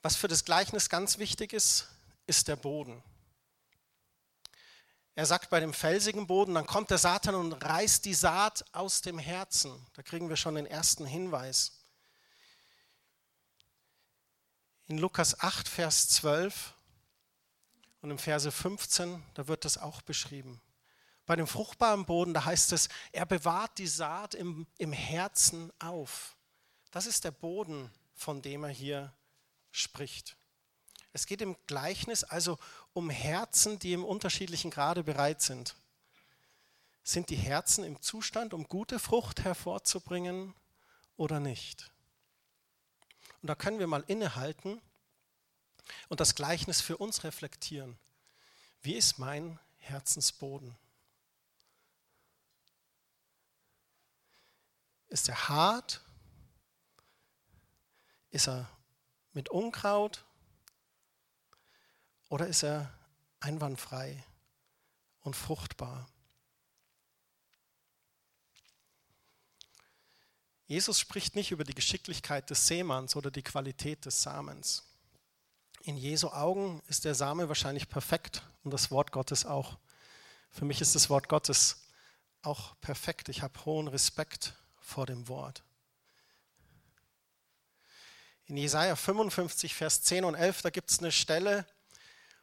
Was 0.00 0.16
für 0.16 0.26
das 0.26 0.44
Gleichnis 0.44 0.88
ganz 0.88 1.18
wichtig 1.18 1.52
ist, 1.52 1.88
ist 2.26 2.48
der 2.48 2.56
Boden. 2.56 3.02
Er 5.14 5.26
sagt 5.26 5.50
bei 5.50 5.60
dem 5.60 5.74
felsigen 5.74 6.26
Boden, 6.26 6.54
dann 6.54 6.66
kommt 6.66 6.90
der 6.90 6.98
Satan 6.98 7.34
und 7.34 7.52
reißt 7.52 8.06
die 8.06 8.14
Saat 8.14 8.64
aus 8.72 9.02
dem 9.02 9.18
Herzen. 9.18 9.86
Da 9.94 10.02
kriegen 10.02 10.30
wir 10.30 10.36
schon 10.36 10.54
den 10.54 10.66
ersten 10.66 11.04
Hinweis. 11.04 11.72
In 14.86 14.96
Lukas 14.96 15.40
8, 15.40 15.68
Vers 15.68 16.08
12 16.08 16.72
und 18.00 18.10
im 18.10 18.18
Verse 18.18 18.50
15, 18.50 19.22
da 19.34 19.46
wird 19.46 19.66
das 19.66 19.76
auch 19.76 20.00
beschrieben. 20.00 20.62
Bei 21.26 21.34
dem 21.34 21.48
fruchtbaren 21.48 22.06
Boden, 22.06 22.34
da 22.34 22.44
heißt 22.44 22.72
es, 22.72 22.88
er 23.12 23.26
bewahrt 23.26 23.78
die 23.78 23.88
Saat 23.88 24.34
im, 24.34 24.66
im 24.78 24.92
Herzen 24.92 25.72
auf. 25.80 26.36
Das 26.92 27.06
ist 27.06 27.24
der 27.24 27.32
Boden, 27.32 27.90
von 28.14 28.42
dem 28.42 28.64
er 28.64 28.70
hier 28.70 29.12
spricht. 29.72 30.36
Es 31.12 31.26
geht 31.26 31.42
im 31.42 31.56
Gleichnis 31.66 32.24
also 32.24 32.58
um 32.92 33.10
Herzen, 33.10 33.78
die 33.78 33.92
im 33.92 34.04
unterschiedlichen 34.04 34.70
Grade 34.70 35.02
bereit 35.02 35.42
sind. 35.42 35.74
Sind 37.02 37.30
die 37.30 37.36
Herzen 37.36 37.84
im 37.84 38.00
Zustand, 38.02 38.54
um 38.54 38.68
gute 38.68 38.98
Frucht 38.98 39.44
hervorzubringen 39.44 40.54
oder 41.16 41.40
nicht? 41.40 41.90
Und 43.42 43.48
da 43.48 43.54
können 43.54 43.78
wir 43.78 43.86
mal 43.86 44.04
innehalten 44.06 44.80
und 46.08 46.20
das 46.20 46.34
Gleichnis 46.34 46.80
für 46.80 46.96
uns 46.96 47.24
reflektieren. 47.24 47.98
Wie 48.82 48.94
ist 48.94 49.18
mein 49.18 49.58
Herzensboden? 49.78 50.76
Ist 55.16 55.30
er 55.30 55.48
hart? 55.48 56.02
Ist 58.28 58.48
er 58.48 58.68
mit 59.32 59.48
Unkraut? 59.48 60.26
Oder 62.28 62.48
ist 62.48 62.62
er 62.62 62.92
einwandfrei 63.40 64.22
und 65.20 65.34
fruchtbar? 65.34 66.06
Jesus 70.66 71.00
spricht 71.00 71.34
nicht 71.34 71.50
über 71.50 71.64
die 71.64 71.74
Geschicklichkeit 71.74 72.50
des 72.50 72.66
Seemanns 72.66 73.16
oder 73.16 73.30
die 73.30 73.42
Qualität 73.42 74.04
des 74.04 74.20
Samens. 74.20 74.84
In 75.80 75.96
Jesu 75.96 76.28
Augen 76.28 76.82
ist 76.88 77.06
der 77.06 77.14
Same 77.14 77.48
wahrscheinlich 77.48 77.88
perfekt 77.88 78.42
und 78.64 78.70
das 78.70 78.90
Wort 78.90 79.12
Gottes 79.12 79.46
auch. 79.46 79.78
Für 80.50 80.66
mich 80.66 80.82
ist 80.82 80.94
das 80.94 81.08
Wort 81.08 81.30
Gottes 81.30 81.86
auch 82.42 82.78
perfekt. 82.82 83.30
Ich 83.30 83.40
habe 83.40 83.64
hohen 83.64 83.88
Respekt 83.88 84.52
vor 84.86 85.04
dem 85.04 85.26
Wort. 85.28 85.64
In 88.46 88.56
Jesaja 88.56 88.94
55, 88.94 89.74
Vers 89.74 90.02
10 90.02 90.24
und 90.24 90.36
11, 90.36 90.62
da 90.62 90.70
gibt 90.70 90.90
es 90.90 91.00
eine 91.00 91.10
Stelle, 91.10 91.66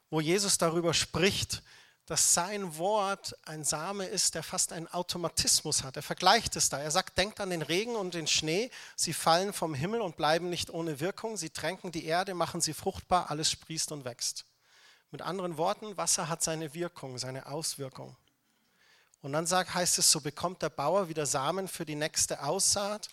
wo 0.10 0.20
Jesus 0.20 0.58
darüber 0.58 0.94
spricht, 0.94 1.64
dass 2.06 2.34
sein 2.34 2.78
Wort 2.78 3.34
ein 3.46 3.64
Same 3.64 4.06
ist, 4.06 4.36
der 4.36 4.44
fast 4.44 4.74
einen 4.74 4.90
Automatismus 4.90 5.84
hat. 5.84 5.96
Er 5.96 6.04
vergleicht 6.04 6.58
es 6.58 6.68
da. 6.68 6.80
Er 6.80 6.92
sagt, 6.92 7.18
denkt 7.18 7.40
an 7.40 7.50
den 7.50 7.62
Regen 7.62 7.96
und 7.96 8.14
den 8.14 8.28
Schnee. 8.28 8.70
Sie 8.98 9.14
fallen 9.14 9.54
vom 9.54 9.74
Himmel 9.74 10.02
und 10.02 10.18
bleiben 10.18 10.50
nicht 10.50 10.70
ohne 10.70 11.00
Wirkung. 11.00 11.38
Sie 11.38 11.50
tränken 11.50 11.94
die 11.94 12.06
Erde, 12.06 12.34
machen 12.34 12.60
sie 12.60 12.74
fruchtbar, 12.74 13.32
alles 13.32 13.50
sprießt 13.50 13.94
und 13.94 14.04
wächst. 14.04 14.44
Mit 15.12 15.22
anderen 15.22 15.56
Worten, 15.56 15.96
Wasser 15.96 16.28
hat 16.28 16.44
seine 16.44 16.74
Wirkung, 16.74 17.18
seine 17.18 17.46
Auswirkung. 17.46 18.18
Und 19.24 19.32
dann 19.32 19.48
sagt, 19.48 19.74
heißt 19.74 20.00
es, 20.00 20.12
so 20.12 20.20
bekommt 20.20 20.62
der 20.62 20.70
Bauer 20.70 21.08
wieder 21.08 21.25
Samen 21.25 21.70
für 21.70 21.86
die 21.86 21.96
nächste 21.96 22.44
Aussaat 22.44 23.08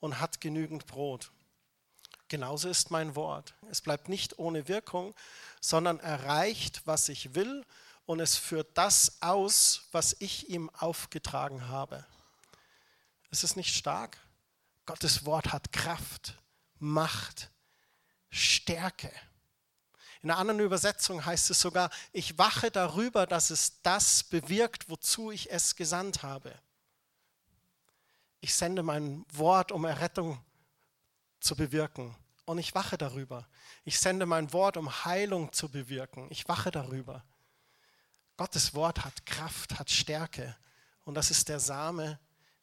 und 0.00 0.18
hat 0.18 0.40
genügend 0.40 0.86
Brot. 0.88 1.30
Genauso 2.26 2.68
ist 2.68 2.90
mein 2.90 3.14
Wort. 3.14 3.54
Es 3.70 3.80
bleibt 3.80 4.08
nicht 4.08 4.40
ohne 4.40 4.66
Wirkung, 4.66 5.14
sondern 5.60 6.00
erreicht, 6.00 6.82
was 6.84 7.08
ich 7.08 7.36
will 7.36 7.64
und 8.06 8.18
es 8.18 8.36
führt 8.36 8.76
das 8.76 9.22
aus, 9.22 9.84
was 9.92 10.16
ich 10.18 10.48
ihm 10.50 10.68
aufgetragen 10.70 11.68
habe. 11.68 12.04
Ist 13.30 13.44
es 13.44 13.54
nicht 13.54 13.72
stark? 13.72 14.18
Gottes 14.84 15.24
Wort 15.24 15.52
hat 15.52 15.72
Kraft, 15.72 16.34
Macht, 16.80 17.52
Stärke. 18.30 19.12
In 20.22 20.30
einer 20.30 20.38
anderen 20.38 20.60
Übersetzung 20.60 21.24
heißt 21.24 21.50
es 21.50 21.60
sogar, 21.60 21.90
ich 22.12 22.38
wache 22.38 22.70
darüber, 22.70 23.26
dass 23.26 23.50
es 23.50 23.82
das 23.82 24.22
bewirkt, 24.22 24.88
wozu 24.88 25.32
ich 25.32 25.50
es 25.50 25.74
gesandt 25.74 26.22
habe. 26.22 26.54
Ich 28.40 28.54
sende 28.54 28.82
mein 28.82 29.24
Wort, 29.32 29.72
um 29.72 29.84
Errettung 29.84 30.40
zu 31.40 31.56
bewirken. 31.56 32.14
Und 32.44 32.58
ich 32.58 32.74
wache 32.74 32.98
darüber. 32.98 33.48
Ich 33.84 33.98
sende 33.98 34.26
mein 34.26 34.52
Wort, 34.52 34.76
um 34.76 35.04
Heilung 35.04 35.52
zu 35.52 35.68
bewirken. 35.68 36.28
Ich 36.30 36.48
wache 36.48 36.70
darüber. 36.70 37.24
Gottes 38.36 38.74
Wort 38.74 39.04
hat 39.04 39.26
Kraft, 39.26 39.78
hat 39.78 39.90
Stärke. 39.90 40.56
Und 41.04 41.14
das 41.14 41.30
ist 41.30 41.48
der 41.48 41.60
Same, 41.60 42.18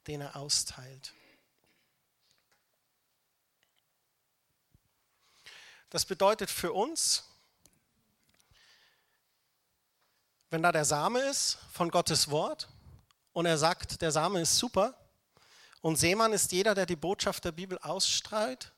den 0.07 0.21
er 0.21 0.35
austeilt. 0.35 1.13
Das 5.89 6.05
bedeutet 6.05 6.49
für 6.49 6.71
uns, 6.71 7.23
wenn 10.49 10.63
da 10.63 10.71
der 10.71 10.85
Same 10.85 11.19
ist 11.21 11.57
von 11.71 11.89
Gottes 11.89 12.29
Wort 12.29 12.69
und 13.33 13.45
er 13.45 13.57
sagt, 13.57 14.01
der 14.01 14.11
Same 14.11 14.41
ist 14.41 14.57
super 14.57 14.95
und 15.81 15.97
Seemann 15.97 16.33
ist 16.33 16.51
jeder, 16.51 16.75
der 16.75 16.85
die 16.85 16.95
Botschaft 16.95 17.45
der 17.45 17.51
Bibel 17.51 17.77
ausstrahlt, 17.79 18.73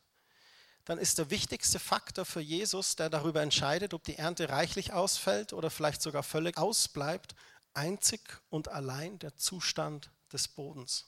dann 0.85 0.97
ist 0.97 1.17
der 1.17 1.29
wichtigste 1.29 1.79
Faktor 1.79 2.25
für 2.25 2.41
Jesus, 2.41 2.95
der 2.95 3.09
darüber 3.09 3.41
entscheidet, 3.41 3.93
ob 3.93 4.03
die 4.03 4.17
Ernte 4.17 4.49
reichlich 4.49 4.93
ausfällt 4.93 5.53
oder 5.53 5.69
vielleicht 5.69 6.01
sogar 6.01 6.23
völlig 6.23 6.57
ausbleibt, 6.57 7.35
einzig 7.73 8.41
und 8.49 8.67
allein 8.67 9.19
der 9.19 9.35
Zustand 9.35 10.11
des 10.33 10.47
Bodens. 10.47 11.05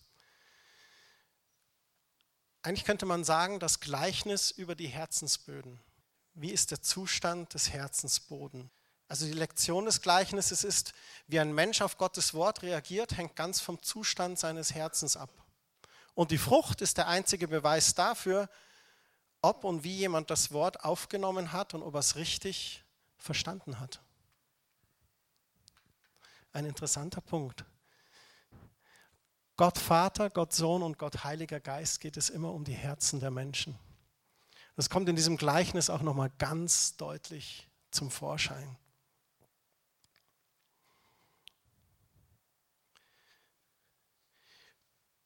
Eigentlich 2.62 2.86
könnte 2.86 3.06
man 3.06 3.26
sagen, 3.26 3.60
das 3.60 3.82
Gleichnis 3.82 4.52
über 4.52 4.76
die 4.76 4.88
Herzensböden. 4.88 5.82
Wie 6.34 6.52
ist 6.52 6.72
der 6.72 6.82
Zustand 6.82 7.54
des 7.54 7.72
Herzensboden? 7.72 8.72
Also 9.08 9.26
die 9.26 9.34
Lektion 9.34 9.86
des 9.86 10.02
Gleichnisses 10.02 10.64
ist, 10.64 10.94
wie 11.28 11.40
ein 11.40 11.54
Mensch 11.54 11.82
auf 11.82 11.98
Gottes 11.98 12.34
Wort 12.34 12.62
reagiert, 12.62 13.18
hängt 13.18 13.36
ganz 13.36 13.60
vom 13.60 13.82
Zustand 13.82 14.40
seines 14.40 14.74
Herzens 14.74 15.18
ab. 15.18 15.30
Und 16.16 16.32
die 16.32 16.38
Frucht 16.38 16.82
ist 16.82 16.98
der 16.98 17.08
einzige 17.08 17.48
Beweis 17.48 17.96
dafür, 17.96 18.50
ob 19.42 19.64
und 19.64 19.84
wie 19.84 19.98
jemand 19.98 20.30
das 20.30 20.52
Wort 20.52 20.84
aufgenommen 20.84 21.52
hat 21.52 21.74
und 21.74 21.84
ob 21.84 21.96
er 21.96 22.00
es 22.00 22.16
richtig 22.16 22.84
verstanden 23.18 23.80
hat. 23.80 24.02
Ein 26.54 26.66
interessanter 26.66 27.22
Punkt. 27.22 27.66
Gott 29.58 29.78
Vater, 29.78 30.30
Gott 30.30 30.54
Sohn 30.54 30.82
und 30.82 30.98
Gott 30.98 31.24
Heiliger 31.24 31.60
Geist 31.60 32.00
geht 32.00 32.18
es 32.18 32.30
immer 32.30 32.54
um 32.54 32.64
die 32.64 32.74
Herzen 32.74 33.20
der 33.20 33.32
Menschen. 33.32 33.78
Das 34.76 34.90
kommt 34.90 35.10
in 35.10 35.16
diesem 35.16 35.38
Gleichnis 35.38 35.90
auch 35.90 36.02
nochmal 36.02 36.32
ganz 36.40 36.98
deutlich 36.98 37.70
zum 37.92 38.10
Vorschein. 38.10 38.78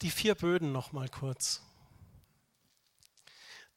Die 0.02 0.12
vier 0.12 0.36
Böden 0.36 0.72
nochmal 0.72 1.10
kurz. 1.10 1.62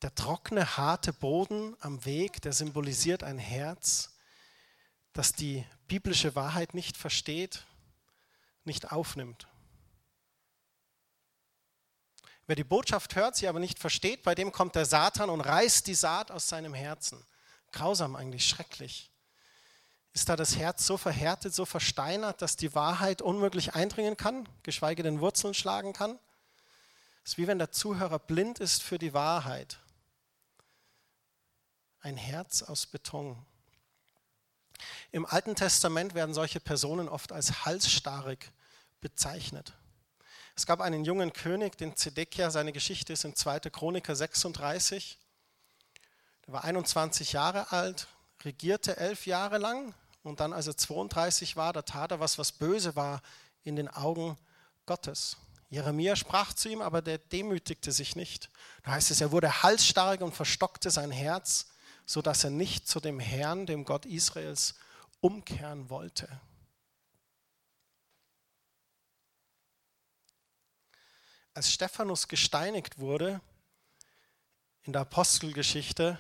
Der 0.03 0.15
trockene, 0.15 0.77
harte 0.77 1.12
Boden 1.12 1.77
am 1.81 2.05
Weg, 2.05 2.41
der 2.43 2.53
symbolisiert 2.53 3.23
ein 3.23 3.39
Herz, 3.39 4.15
das 5.12 5.33
die 5.33 5.67
biblische 5.89 6.35
Wahrheit 6.35 6.75
nicht 6.75 6.97
versteht, 6.97 7.65
nicht 8.65 8.93
aufnimmt. 8.93 9.47
Wer 12.47 12.57
die 12.57 12.65
Botschaft 12.65 13.15
hört, 13.15 13.37
sie 13.37 13.47
aber 13.47 13.61
nicht 13.61 13.79
versteht, 13.79 14.23
bei 14.23 14.35
dem 14.35 14.53
kommt 14.53 14.75
der 14.75 14.85
Satan 14.85 15.31
und 15.31 15.41
reißt 15.41 15.87
die 15.87 15.95
Saat 15.95 16.31
aus 16.31 16.49
seinem 16.49 16.75
Herzen. 16.75 17.25
Grausam 17.73 18.17
eigentlich, 18.17 18.49
schrecklich. 18.49 19.10
Ist 20.12 20.29
da 20.29 20.37
das 20.37 20.57
Herz 20.57 20.87
so 20.87 20.97
verhärtet, 20.97 21.55
so 21.55 21.64
versteinert, 21.64 22.43
dass 22.43 22.57
die 22.57 22.75
Wahrheit 22.75 23.23
unmöglich 23.23 23.75
eindringen 23.75 24.17
kann, 24.17 24.49
geschweige 24.62 25.02
denn 25.02 25.21
Wurzeln 25.21 25.55
schlagen 25.55 25.93
kann? 25.93 26.19
Es 27.25 27.33
ist 27.33 27.38
wie 27.38 27.47
wenn 27.47 27.59
der 27.59 27.71
Zuhörer 27.71 28.19
blind 28.19 28.59
ist 28.59 28.83
für 28.83 28.99
die 28.99 29.14
Wahrheit. 29.14 29.79
Ein 32.00 32.17
Herz 32.17 32.62
aus 32.62 32.87
Beton. 32.87 33.37
Im 35.12 35.26
Alten 35.26 35.55
Testament 35.55 36.14
werden 36.14 36.35
solche 36.35 36.61
Personen 36.61 37.09
oft 37.09 37.33
als 37.33 37.64
halsstarrig 37.64 38.50
bezeichnet. 39.00 39.75
Es 40.57 40.67
gab 40.67 40.81
einen 40.81 41.05
jungen 41.05 41.33
König, 41.33 41.79
den 41.79 41.96
Zedekia, 41.96 42.51
seine 42.51 42.73
Geschichte 42.73 43.12
ist 43.12 43.25
in 43.25 43.37
2. 43.37 43.61
Chroniker 43.70 44.16
36. 44.16 45.18
Der 46.46 46.55
war 46.55 46.64
21 46.64 47.33
Jahre 47.33 47.70
alt, 47.70 48.09
regierte 48.44 48.96
elf 48.96 49.26
Jahre 49.26 49.59
lang 49.59 49.94
und 50.22 50.40
dann, 50.40 50.53
als 50.53 50.66
er 50.66 50.76
32 50.76 51.57
war, 51.57 51.72
da 51.72 51.83
tat 51.83 52.11
er 52.11 52.20
was, 52.20 52.38
was 52.38 52.53
böse 52.53 52.96
war 52.96 53.22
in 53.62 53.76
den 53.76 53.88
Augen 53.88 54.37
Gottes. 54.87 55.37
Jeremia 55.68 56.16
sprach 56.16 56.53
zu 56.53 56.68
ihm, 56.68 56.83
aber 56.83 57.00
der 57.03 57.18
demütigte 57.18 57.92
sich 57.92 58.16
nicht. 58.16 58.50
Da 58.83 58.92
heißt 58.92 59.11
es, 59.11 59.20
er 59.20 59.31
wurde 59.31 59.62
halsstarrig 59.62 60.20
und 60.20 60.35
verstockte 60.35 60.90
sein 60.90 61.11
Herz, 61.11 61.68
sodass 62.07 62.44
er 62.44 62.50
nicht 62.50 62.88
zu 62.88 62.98
dem 62.98 63.20
Herrn, 63.20 63.66
dem 63.66 63.85
Gott 63.85 64.05
Israels, 64.05 64.74
umkehren 65.20 65.90
wollte. 65.90 66.29
als 71.55 71.72
Stephanus 71.72 72.29
gesteinigt 72.29 72.98
wurde, 72.98 73.40
in 74.83 74.92
der 74.92 75.03
Apostelgeschichte, 75.03 76.18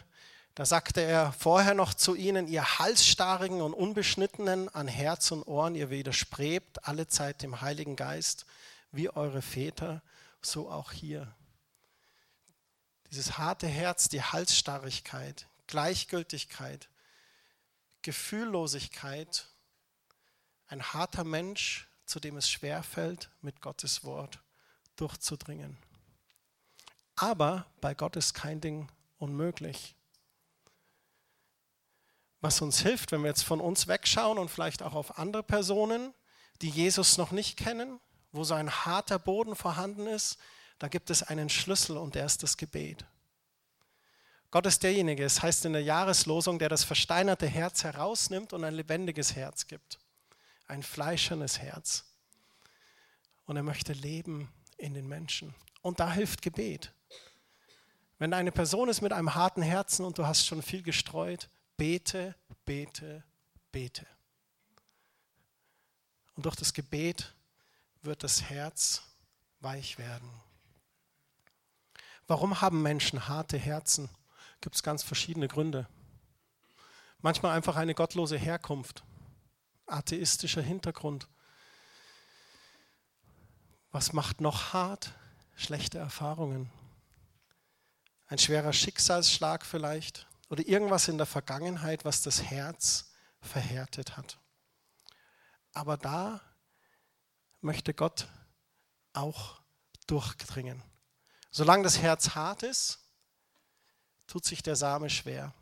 da 0.60 0.66
sagte 0.66 1.00
er 1.00 1.32
vorher 1.32 1.72
noch 1.72 1.94
zu 1.94 2.14
ihnen, 2.14 2.46
ihr 2.46 2.78
halsstarrigen 2.78 3.62
und 3.62 3.72
unbeschnittenen 3.72 4.68
an 4.68 4.88
Herz 4.88 5.30
und 5.30 5.42
Ohren, 5.44 5.74
ihr 5.74 5.88
widerstrebt 5.88 6.86
alle 6.86 7.08
Zeit 7.08 7.40
dem 7.40 7.62
Heiligen 7.62 7.96
Geist, 7.96 8.44
wie 8.92 9.08
eure 9.08 9.40
Väter, 9.40 10.02
so 10.42 10.70
auch 10.70 10.92
hier. 10.92 11.34
Dieses 13.10 13.38
harte 13.38 13.68
Herz, 13.68 14.10
die 14.10 14.22
Halsstarrigkeit, 14.22 15.46
Gleichgültigkeit, 15.66 16.90
Gefühllosigkeit, 18.02 19.46
ein 20.66 20.82
harter 20.92 21.24
Mensch, 21.24 21.88
zu 22.04 22.20
dem 22.20 22.36
es 22.36 22.50
schwerfällt, 22.50 23.30
mit 23.40 23.62
Gottes 23.62 24.04
Wort 24.04 24.40
durchzudringen. 24.96 25.78
Aber 27.16 27.64
bei 27.80 27.94
Gott 27.94 28.16
ist 28.16 28.34
kein 28.34 28.60
Ding 28.60 28.90
unmöglich. 29.16 29.96
Was 32.40 32.60
uns 32.62 32.80
hilft, 32.80 33.12
wenn 33.12 33.22
wir 33.22 33.28
jetzt 33.28 33.44
von 33.44 33.60
uns 33.60 33.86
wegschauen 33.86 34.38
und 34.38 34.50
vielleicht 34.50 34.82
auch 34.82 34.94
auf 34.94 35.18
andere 35.18 35.42
Personen, 35.42 36.14
die 36.62 36.70
Jesus 36.70 37.18
noch 37.18 37.32
nicht 37.32 37.56
kennen, 37.56 38.00
wo 38.32 38.44
so 38.44 38.54
ein 38.54 38.70
harter 38.70 39.18
Boden 39.18 39.56
vorhanden 39.56 40.06
ist, 40.06 40.38
da 40.78 40.88
gibt 40.88 41.10
es 41.10 41.22
einen 41.22 41.50
Schlüssel 41.50 41.98
und 41.98 42.14
der 42.14 42.26
ist 42.26 42.42
das 42.42 42.56
Gebet. 42.56 43.04
Gott 44.50 44.66
ist 44.66 44.82
derjenige, 44.82 45.24
es 45.24 45.42
heißt 45.42 45.64
in 45.66 45.74
der 45.74 45.82
Jahreslosung, 45.82 46.58
der 46.58 46.68
das 46.68 46.82
versteinerte 46.82 47.46
Herz 47.46 47.84
herausnimmt 47.84 48.52
und 48.52 48.64
ein 48.64 48.74
lebendiges 48.74 49.36
Herz 49.36 49.66
gibt. 49.66 50.00
Ein 50.66 50.82
fleischernes 50.82 51.58
Herz. 51.58 52.04
Und 53.44 53.56
er 53.56 53.62
möchte 53.62 53.92
leben 53.92 54.52
in 54.76 54.94
den 54.94 55.06
Menschen. 55.06 55.54
Und 55.82 56.00
da 56.00 56.10
hilft 56.10 56.42
Gebet. 56.42 56.92
Wenn 58.18 58.34
eine 58.34 58.52
Person 58.52 58.88
ist 58.88 59.02
mit 59.02 59.12
einem 59.12 59.34
harten 59.34 59.62
Herzen 59.62 60.04
und 60.04 60.18
du 60.18 60.26
hast 60.26 60.46
schon 60.46 60.62
viel 60.62 60.82
gestreut, 60.82 61.48
bete, 61.80 62.34
bete, 62.66 63.24
bete. 63.72 64.06
Und 66.34 66.44
durch 66.44 66.56
das 66.56 66.74
Gebet 66.74 67.34
wird 68.02 68.22
das 68.22 68.42
Herz 68.42 69.02
weich 69.60 69.96
werden. 69.96 70.30
Warum 72.26 72.60
haben 72.60 72.82
Menschen 72.82 73.28
harte 73.28 73.56
Herzen? 73.56 74.10
Gibt 74.60 74.76
es 74.76 74.82
ganz 74.82 75.02
verschiedene 75.02 75.48
Gründe. 75.48 75.88
Manchmal 77.22 77.56
einfach 77.56 77.76
eine 77.76 77.94
gottlose 77.94 78.36
Herkunft, 78.36 79.02
atheistischer 79.86 80.60
Hintergrund, 80.60 81.28
was 83.90 84.12
macht 84.12 84.42
noch 84.42 84.74
hart? 84.74 85.14
Schlechte 85.56 85.96
Erfahrungen. 85.96 86.70
Ein 88.26 88.36
schwerer 88.36 88.74
Schicksalsschlag 88.74 89.64
vielleicht 89.64 90.26
oder 90.50 90.66
irgendwas 90.66 91.08
in 91.08 91.16
der 91.16 91.26
Vergangenheit, 91.26 92.04
was 92.04 92.22
das 92.22 92.42
Herz 92.42 93.12
verhärtet 93.40 94.16
hat. 94.16 94.38
Aber 95.72 95.96
da 95.96 96.40
möchte 97.60 97.94
Gott 97.94 98.28
auch 99.12 99.60
durchdringen. 100.06 100.82
Solange 101.50 101.84
das 101.84 101.98
Herz 102.02 102.34
hart 102.34 102.64
ist, 102.64 102.98
tut 104.26 104.44
sich 104.44 104.62
der 104.62 104.76
Same 104.76 105.08
schwer. 105.08 105.54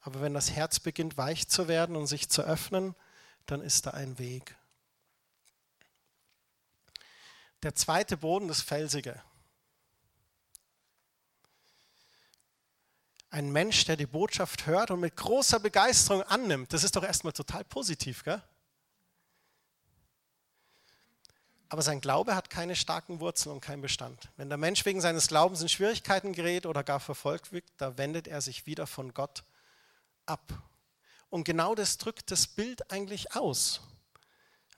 Aber 0.00 0.20
wenn 0.20 0.34
das 0.34 0.50
Herz 0.50 0.80
beginnt 0.80 1.16
weich 1.16 1.48
zu 1.48 1.68
werden 1.68 1.96
und 1.96 2.08
sich 2.08 2.28
zu 2.28 2.42
öffnen, 2.42 2.94
dann 3.46 3.62
ist 3.62 3.86
da 3.86 3.92
ein 3.92 4.18
Weg. 4.18 4.56
Der 7.62 7.74
zweite 7.74 8.16
Boden, 8.16 8.48
das 8.48 8.60
Felsige. 8.60 9.22
Ein 13.34 13.50
Mensch, 13.50 13.84
der 13.84 13.96
die 13.96 14.06
Botschaft 14.06 14.66
hört 14.66 14.92
und 14.92 15.00
mit 15.00 15.16
großer 15.16 15.58
Begeisterung 15.58 16.22
annimmt, 16.22 16.72
das 16.72 16.84
ist 16.84 16.94
doch 16.94 17.02
erstmal 17.02 17.32
total 17.32 17.64
positiv, 17.64 18.22
gell? 18.22 18.40
Aber 21.68 21.82
sein 21.82 22.00
Glaube 22.00 22.36
hat 22.36 22.48
keine 22.48 22.76
starken 22.76 23.18
Wurzeln 23.18 23.52
und 23.52 23.60
keinen 23.60 23.82
Bestand. 23.82 24.30
Wenn 24.36 24.50
der 24.50 24.56
Mensch 24.56 24.84
wegen 24.84 25.00
seines 25.00 25.26
Glaubens 25.26 25.62
in 25.62 25.68
Schwierigkeiten 25.68 26.32
gerät 26.32 26.64
oder 26.64 26.84
gar 26.84 27.00
verfolgt 27.00 27.50
wird, 27.50 27.64
da 27.76 27.98
wendet 27.98 28.28
er 28.28 28.40
sich 28.40 28.66
wieder 28.66 28.86
von 28.86 29.12
Gott 29.12 29.42
ab. 30.26 30.62
Und 31.28 31.42
genau 31.42 31.74
das 31.74 31.98
drückt 31.98 32.30
das 32.30 32.46
Bild 32.46 32.92
eigentlich 32.92 33.34
aus. 33.34 33.80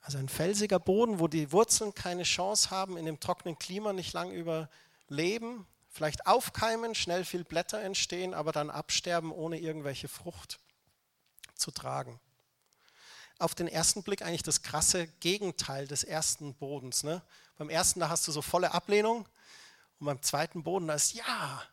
Also 0.01 0.17
ein 0.17 0.29
felsiger 0.29 0.79
Boden, 0.79 1.19
wo 1.19 1.27
die 1.27 1.51
Wurzeln 1.51 1.93
keine 1.93 2.23
Chance 2.23 2.71
haben, 2.71 2.97
in 2.97 3.05
dem 3.05 3.19
trockenen 3.19 3.59
Klima 3.59 3.93
nicht 3.93 4.13
lang 4.13 4.31
überleben, 4.31 5.67
vielleicht 5.97 6.27
aufkeimen, 6.27 6.93
schnell 6.93 7.25
viel 7.25 7.43
Blätter 7.43 7.81
entstehen, 7.81 8.33
aber 8.33 8.51
dann 8.51 8.69
absterben, 8.69 9.31
ohne 9.31 9.59
irgendwelche 9.59 10.07
Frucht 10.07 10.59
zu 11.55 11.71
tragen. 11.71 12.19
Auf 13.39 13.55
den 13.55 13.67
ersten 13.67 14.03
Blick 14.03 14.21
eigentlich 14.21 14.43
das 14.43 14.61
krasse 14.61 15.07
Gegenteil 15.19 15.87
des 15.87 16.03
ersten 16.03 16.53
Bodens. 16.53 17.03
Ne? 17.03 17.23
Beim 17.57 17.69
ersten, 17.69 17.99
da 17.99 18.09
hast 18.09 18.27
du 18.27 18.31
so 18.31 18.43
volle 18.43 18.71
Ablehnung 18.73 19.27
und 19.99 20.05
beim 20.05 20.21
zweiten 20.21 20.63
Boden, 20.63 20.87
da 20.87 20.93
ist 20.93 21.13
ja, 21.13 21.63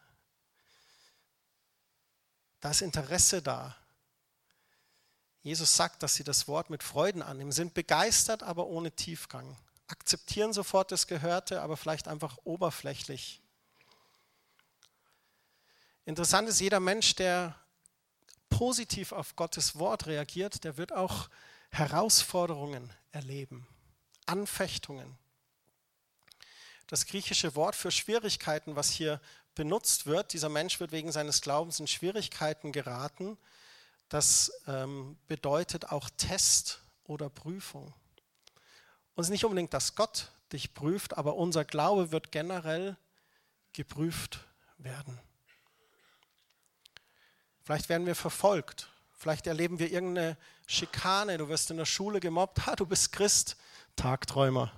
da 2.60 2.70
ist 2.70 2.80
Interesse 2.80 3.42
da. 3.42 3.76
Jesus 5.42 5.76
sagt, 5.76 6.02
dass 6.02 6.14
sie 6.14 6.24
das 6.24 6.48
Wort 6.48 6.70
mit 6.70 6.82
Freuden 6.82 7.20
annehmen, 7.20 7.52
sind 7.52 7.74
begeistert, 7.74 8.42
aber 8.42 8.66
ohne 8.66 8.90
Tiefgang. 8.90 9.58
Akzeptieren 9.86 10.54
sofort 10.54 10.90
das 10.90 11.06
Gehörte, 11.06 11.60
aber 11.60 11.76
vielleicht 11.76 12.08
einfach 12.08 12.38
oberflächlich. 12.44 13.43
Interessant 16.06 16.48
ist, 16.48 16.60
jeder 16.60 16.80
Mensch, 16.80 17.14
der 17.14 17.54
positiv 18.50 19.12
auf 19.12 19.36
Gottes 19.36 19.78
Wort 19.78 20.06
reagiert, 20.06 20.64
der 20.64 20.76
wird 20.76 20.92
auch 20.92 21.28
Herausforderungen 21.70 22.92
erleben, 23.10 23.66
Anfechtungen. 24.26 25.18
Das 26.86 27.06
griechische 27.06 27.54
Wort 27.56 27.74
für 27.74 27.90
Schwierigkeiten, 27.90 28.76
was 28.76 28.90
hier 28.90 29.20
benutzt 29.54 30.06
wird, 30.06 30.32
dieser 30.34 30.50
Mensch 30.50 30.78
wird 30.78 30.92
wegen 30.92 31.10
seines 31.10 31.40
Glaubens 31.40 31.80
in 31.80 31.86
Schwierigkeiten 31.86 32.70
geraten, 32.70 33.38
das 34.08 34.52
ähm, 34.66 35.16
bedeutet 35.26 35.90
auch 35.90 36.10
Test 36.10 36.82
oder 37.04 37.30
Prüfung. 37.30 37.86
Und 39.14 39.22
es 39.22 39.26
ist 39.26 39.30
nicht 39.30 39.44
unbedingt, 39.44 39.72
dass 39.72 39.94
Gott 39.94 40.30
dich 40.52 40.74
prüft, 40.74 41.16
aber 41.16 41.36
unser 41.36 41.64
Glaube 41.64 42.12
wird 42.12 42.30
generell 42.30 42.96
geprüft 43.72 44.40
werden. 44.76 45.18
Vielleicht 47.64 47.88
werden 47.88 48.06
wir 48.06 48.14
verfolgt. 48.14 48.88
Vielleicht 49.16 49.46
erleben 49.46 49.78
wir 49.78 49.90
irgendeine 49.90 50.36
Schikane. 50.66 51.38
Du 51.38 51.48
wirst 51.48 51.70
in 51.70 51.78
der 51.78 51.86
Schule 51.86 52.20
gemobbt. 52.20 52.66
Ha, 52.66 52.76
du 52.76 52.84
bist 52.84 53.10
Christ. 53.12 53.56
Tagträumer. 53.96 54.70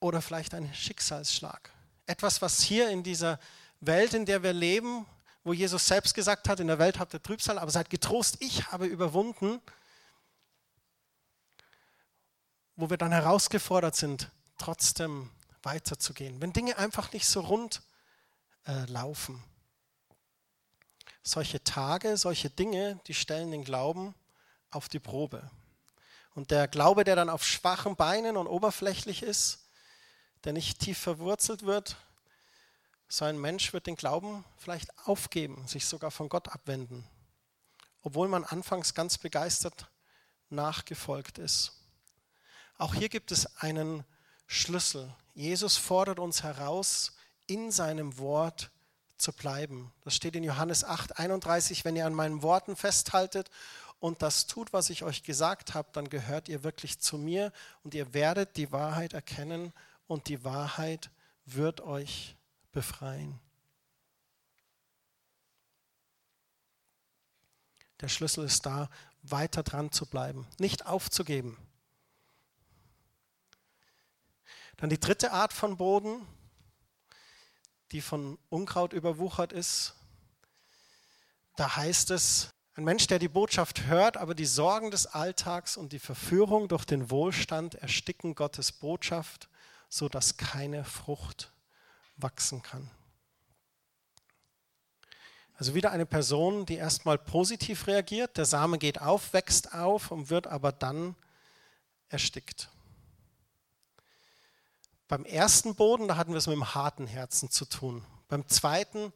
Oder 0.00 0.20
vielleicht 0.20 0.52
ein 0.52 0.72
Schicksalsschlag. 0.74 1.70
Etwas, 2.06 2.42
was 2.42 2.60
hier 2.60 2.90
in 2.90 3.02
dieser 3.02 3.40
Welt, 3.80 4.12
in 4.12 4.26
der 4.26 4.42
wir 4.42 4.52
leben, 4.52 5.06
wo 5.44 5.54
Jesus 5.54 5.86
selbst 5.86 6.14
gesagt 6.14 6.48
hat, 6.48 6.60
in 6.60 6.66
der 6.66 6.78
Welt 6.78 6.98
habt 6.98 7.14
ihr 7.14 7.22
Trübsal, 7.22 7.58
aber 7.58 7.70
seid 7.70 7.88
getrost, 7.88 8.36
ich 8.40 8.70
habe 8.70 8.86
überwunden, 8.86 9.62
wo 12.76 12.90
wir 12.90 12.98
dann 12.98 13.12
herausgefordert 13.12 13.96
sind, 13.96 14.30
trotzdem 14.58 15.30
weiterzugehen. 15.62 16.40
Wenn 16.40 16.52
Dinge 16.52 16.76
einfach 16.76 17.12
nicht 17.12 17.26
so 17.26 17.40
rund 17.40 17.82
äh, 18.68 18.84
laufen. 18.84 19.42
Solche 21.22 21.64
Tage, 21.64 22.16
solche 22.16 22.50
Dinge, 22.50 23.00
die 23.06 23.14
stellen 23.14 23.50
den 23.50 23.64
Glauben 23.64 24.14
auf 24.70 24.88
die 24.88 25.00
Probe. 25.00 25.50
Und 26.34 26.50
der 26.50 26.68
Glaube, 26.68 27.02
der 27.02 27.16
dann 27.16 27.30
auf 27.30 27.44
schwachen 27.44 27.96
Beinen 27.96 28.36
und 28.36 28.46
oberflächlich 28.46 29.22
ist, 29.22 29.68
der 30.44 30.52
nicht 30.52 30.78
tief 30.78 30.98
verwurzelt 30.98 31.64
wird, 31.64 31.96
so 33.08 33.24
ein 33.24 33.38
Mensch 33.40 33.72
wird 33.72 33.86
den 33.86 33.96
Glauben 33.96 34.44
vielleicht 34.58 34.96
aufgeben, 35.06 35.66
sich 35.66 35.86
sogar 35.86 36.10
von 36.10 36.28
Gott 36.28 36.48
abwenden, 36.48 37.08
obwohl 38.02 38.28
man 38.28 38.44
anfangs 38.44 38.94
ganz 38.94 39.18
begeistert 39.18 39.90
nachgefolgt 40.50 41.38
ist. 41.38 41.72
Auch 42.76 42.94
hier 42.94 43.08
gibt 43.08 43.32
es 43.32 43.56
einen 43.56 44.04
Schlüssel. 44.46 45.14
Jesus 45.34 45.76
fordert 45.76 46.18
uns 46.18 46.42
heraus, 46.42 47.17
in 47.48 47.72
seinem 47.72 48.18
Wort 48.18 48.70
zu 49.16 49.32
bleiben. 49.32 49.92
Das 50.04 50.14
steht 50.14 50.36
in 50.36 50.44
Johannes 50.44 50.84
8, 50.84 51.18
31, 51.18 51.84
wenn 51.84 51.96
ihr 51.96 52.06
an 52.06 52.14
meinen 52.14 52.42
Worten 52.42 52.76
festhaltet 52.76 53.50
und 54.00 54.22
das 54.22 54.46
tut, 54.46 54.72
was 54.72 54.90
ich 54.90 55.02
euch 55.02 55.24
gesagt 55.24 55.74
habe, 55.74 55.88
dann 55.92 56.08
gehört 56.08 56.48
ihr 56.48 56.62
wirklich 56.62 57.00
zu 57.00 57.18
mir 57.18 57.52
und 57.82 57.94
ihr 57.94 58.14
werdet 58.14 58.56
die 58.56 58.70
Wahrheit 58.70 59.12
erkennen 59.12 59.72
und 60.06 60.28
die 60.28 60.44
Wahrheit 60.44 61.10
wird 61.44 61.80
euch 61.80 62.36
befreien. 62.70 63.40
Der 68.00 68.08
Schlüssel 68.08 68.44
ist 68.44 68.64
da, 68.64 68.88
weiter 69.22 69.64
dran 69.64 69.90
zu 69.90 70.06
bleiben, 70.06 70.46
nicht 70.58 70.86
aufzugeben. 70.86 71.56
Dann 74.76 74.90
die 74.90 75.00
dritte 75.00 75.32
Art 75.32 75.52
von 75.52 75.76
Boden, 75.76 76.24
die 77.92 78.00
von 78.00 78.38
Unkraut 78.48 78.92
überwuchert 78.92 79.52
ist. 79.52 79.94
Da 81.56 81.76
heißt 81.76 82.10
es, 82.10 82.50
ein 82.74 82.84
Mensch, 82.84 83.08
der 83.08 83.18
die 83.18 83.28
Botschaft 83.28 83.86
hört, 83.86 84.16
aber 84.16 84.36
die 84.36 84.46
Sorgen 84.46 84.92
des 84.92 85.06
Alltags 85.06 85.76
und 85.76 85.92
die 85.92 85.98
Verführung 85.98 86.68
durch 86.68 86.84
den 86.84 87.10
Wohlstand 87.10 87.74
ersticken 87.74 88.36
Gottes 88.36 88.70
Botschaft, 88.70 89.48
sodass 89.88 90.36
keine 90.36 90.84
Frucht 90.84 91.52
wachsen 92.16 92.62
kann. 92.62 92.88
Also 95.54 95.74
wieder 95.74 95.90
eine 95.90 96.06
Person, 96.06 96.66
die 96.66 96.76
erstmal 96.76 97.18
positiv 97.18 97.88
reagiert, 97.88 98.36
der 98.36 98.44
Same 98.44 98.78
geht 98.78 99.00
auf, 99.00 99.32
wächst 99.32 99.74
auf 99.74 100.12
und 100.12 100.30
wird 100.30 100.46
aber 100.46 100.70
dann 100.70 101.16
erstickt. 102.08 102.70
Beim 105.08 105.24
ersten 105.24 105.74
Boden, 105.74 106.06
da 106.06 106.18
hatten 106.18 106.32
wir 106.32 106.38
es 106.38 106.46
mit 106.46 106.52
einem 106.52 106.74
harten 106.74 107.06
Herzen 107.06 107.50
zu 107.50 107.64
tun. 107.64 108.04
Beim 108.28 108.46
zweiten 108.46 109.14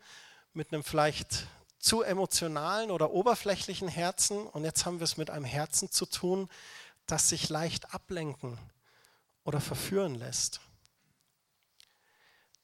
mit 0.55 0.73
einem 0.73 0.83
vielleicht 0.83 1.47
zu 1.79 2.01
emotionalen 2.01 2.91
oder 2.91 3.11
oberflächlichen 3.11 3.89
Herzen. 3.89 4.47
Und 4.47 4.65
jetzt 4.65 4.87
haben 4.87 5.01
wir 5.01 5.05
es 5.05 5.19
mit 5.19 5.29
einem 5.29 5.45
Herzen 5.45 5.91
zu 5.91 6.07
tun, 6.07 6.49
das 7.07 7.29
sich 7.29 7.51
leicht 7.51 7.93
ablenken 7.93 8.59
oder 9.45 9.61
verführen 9.61 10.15
lässt. 10.15 10.61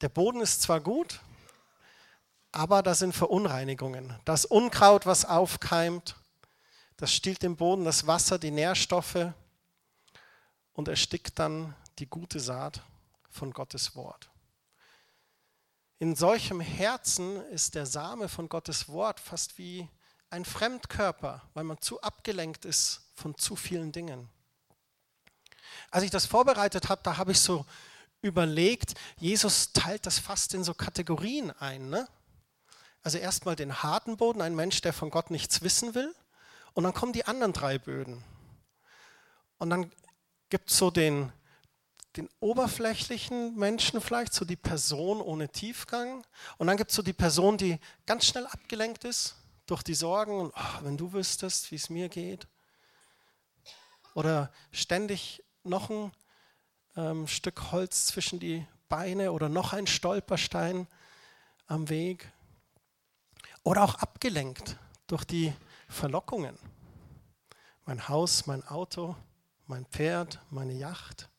Der 0.01 0.09
Boden 0.09 0.41
ist 0.41 0.63
zwar 0.63 0.79
gut, 0.79 1.19
aber 2.51 2.81
da 2.81 2.95
sind 2.95 3.13
Verunreinigungen. 3.13 4.17
Das 4.25 4.45
Unkraut, 4.45 5.05
was 5.05 5.25
aufkeimt, 5.25 6.15
das 6.97 7.13
stiehlt 7.13 7.43
dem 7.43 7.57
Boden 7.57 7.85
das 7.85 8.07
Wasser, 8.07 8.39
die 8.39 8.49
Nährstoffe 8.49 9.33
und 10.73 10.87
erstickt 10.87 11.37
dann 11.37 11.75
die 11.99 12.07
gute 12.07 12.39
Saat 12.39 12.81
von 13.29 13.51
Gottes 13.51 13.95
Wort. 13.95 14.29
In 15.99 16.15
solchem 16.15 16.61
Herzen 16.61 17.41
ist 17.47 17.75
der 17.75 17.85
Same 17.85 18.29
von 18.29 18.47
Gottes 18.47 18.87
Wort 18.87 19.19
fast 19.19 19.57
wie 19.57 19.89
ein 20.29 20.45
Fremdkörper, 20.45 21.41
weil 21.53 21.63
man 21.63 21.81
zu 21.81 22.01
abgelenkt 22.01 22.65
ist 22.65 23.01
von 23.15 23.37
zu 23.37 23.55
vielen 23.55 23.91
Dingen. 23.91 24.29
Als 25.91 26.03
ich 26.03 26.11
das 26.11 26.25
vorbereitet 26.25 26.89
habe, 26.89 27.01
da 27.03 27.17
habe 27.17 27.31
ich 27.31 27.39
so 27.39 27.65
überlegt, 28.21 28.93
Jesus 29.17 29.73
teilt 29.73 30.05
das 30.05 30.19
fast 30.19 30.53
in 30.53 30.63
so 30.63 30.73
Kategorien 30.73 31.51
ein. 31.51 31.89
Ne? 31.89 32.07
Also 33.01 33.17
erstmal 33.17 33.55
den 33.55 33.81
harten 33.81 34.17
Boden, 34.17 34.41
ein 34.41 34.55
Mensch, 34.55 34.81
der 34.81 34.93
von 34.93 35.09
Gott 35.09 35.31
nichts 35.31 35.61
wissen 35.61 35.95
will. 35.95 36.13
Und 36.73 36.83
dann 36.83 36.93
kommen 36.93 37.13
die 37.13 37.25
anderen 37.25 37.53
drei 37.53 37.77
Böden. 37.77 38.23
Und 39.57 39.69
dann 39.69 39.91
gibt 40.49 40.69
es 40.69 40.77
so 40.77 40.91
den, 40.91 41.31
den 42.17 42.29
oberflächlichen 42.39 43.55
Menschen 43.55 44.01
vielleicht, 44.01 44.33
so 44.33 44.45
die 44.45 44.55
Person 44.55 45.21
ohne 45.21 45.49
Tiefgang. 45.49 46.25
Und 46.57 46.67
dann 46.67 46.77
gibt 46.77 46.91
es 46.91 46.95
so 46.95 47.03
die 47.03 47.13
Person, 47.13 47.57
die 47.57 47.79
ganz 48.05 48.25
schnell 48.25 48.47
abgelenkt 48.47 49.03
ist 49.03 49.35
durch 49.67 49.83
die 49.83 49.93
Sorgen. 49.93 50.39
Und 50.39 50.53
oh, 50.55 50.83
wenn 50.83 50.97
du 50.97 51.13
wüsstest, 51.13 51.71
wie 51.71 51.75
es 51.75 51.89
mir 51.89 52.09
geht. 52.09 52.47
Oder 54.15 54.51
ständig 54.71 55.43
noch 55.63 55.89
ein 55.89 56.11
ähm, 56.95 57.27
Stück 57.27 57.71
Holz 57.71 58.07
zwischen 58.07 58.39
die 58.39 58.65
Beine 58.87 59.31
oder 59.31 59.49
noch 59.49 59.73
ein 59.73 59.85
Stolperstein 59.85 60.87
am 61.67 61.89
Weg. 61.89 62.31
Oder 63.63 63.83
auch 63.83 63.95
abgelenkt 63.95 64.77
durch 65.05 65.25
die 65.25 65.53
Verlockungen. 65.87 66.57
Mein 67.85 68.07
Haus, 68.07 68.47
mein 68.47 68.65
Auto, 68.67 69.15
mein 69.67 69.85
Pferd, 69.85 70.39
meine 70.49 70.73
Yacht. 70.73 71.29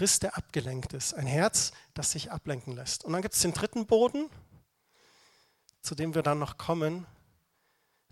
Christ, 0.00 0.22
der 0.22 0.34
abgelenkt 0.38 0.94
ist. 0.94 1.12
Ein 1.12 1.26
Herz, 1.26 1.72
das 1.92 2.12
sich 2.12 2.32
ablenken 2.32 2.74
lässt. 2.74 3.04
Und 3.04 3.12
dann 3.12 3.20
gibt 3.20 3.34
es 3.34 3.42
den 3.42 3.52
dritten 3.52 3.84
Boden, 3.84 4.30
zu 5.82 5.94
dem 5.94 6.14
wir 6.14 6.22
dann 6.22 6.38
noch 6.38 6.56
kommen, 6.56 7.06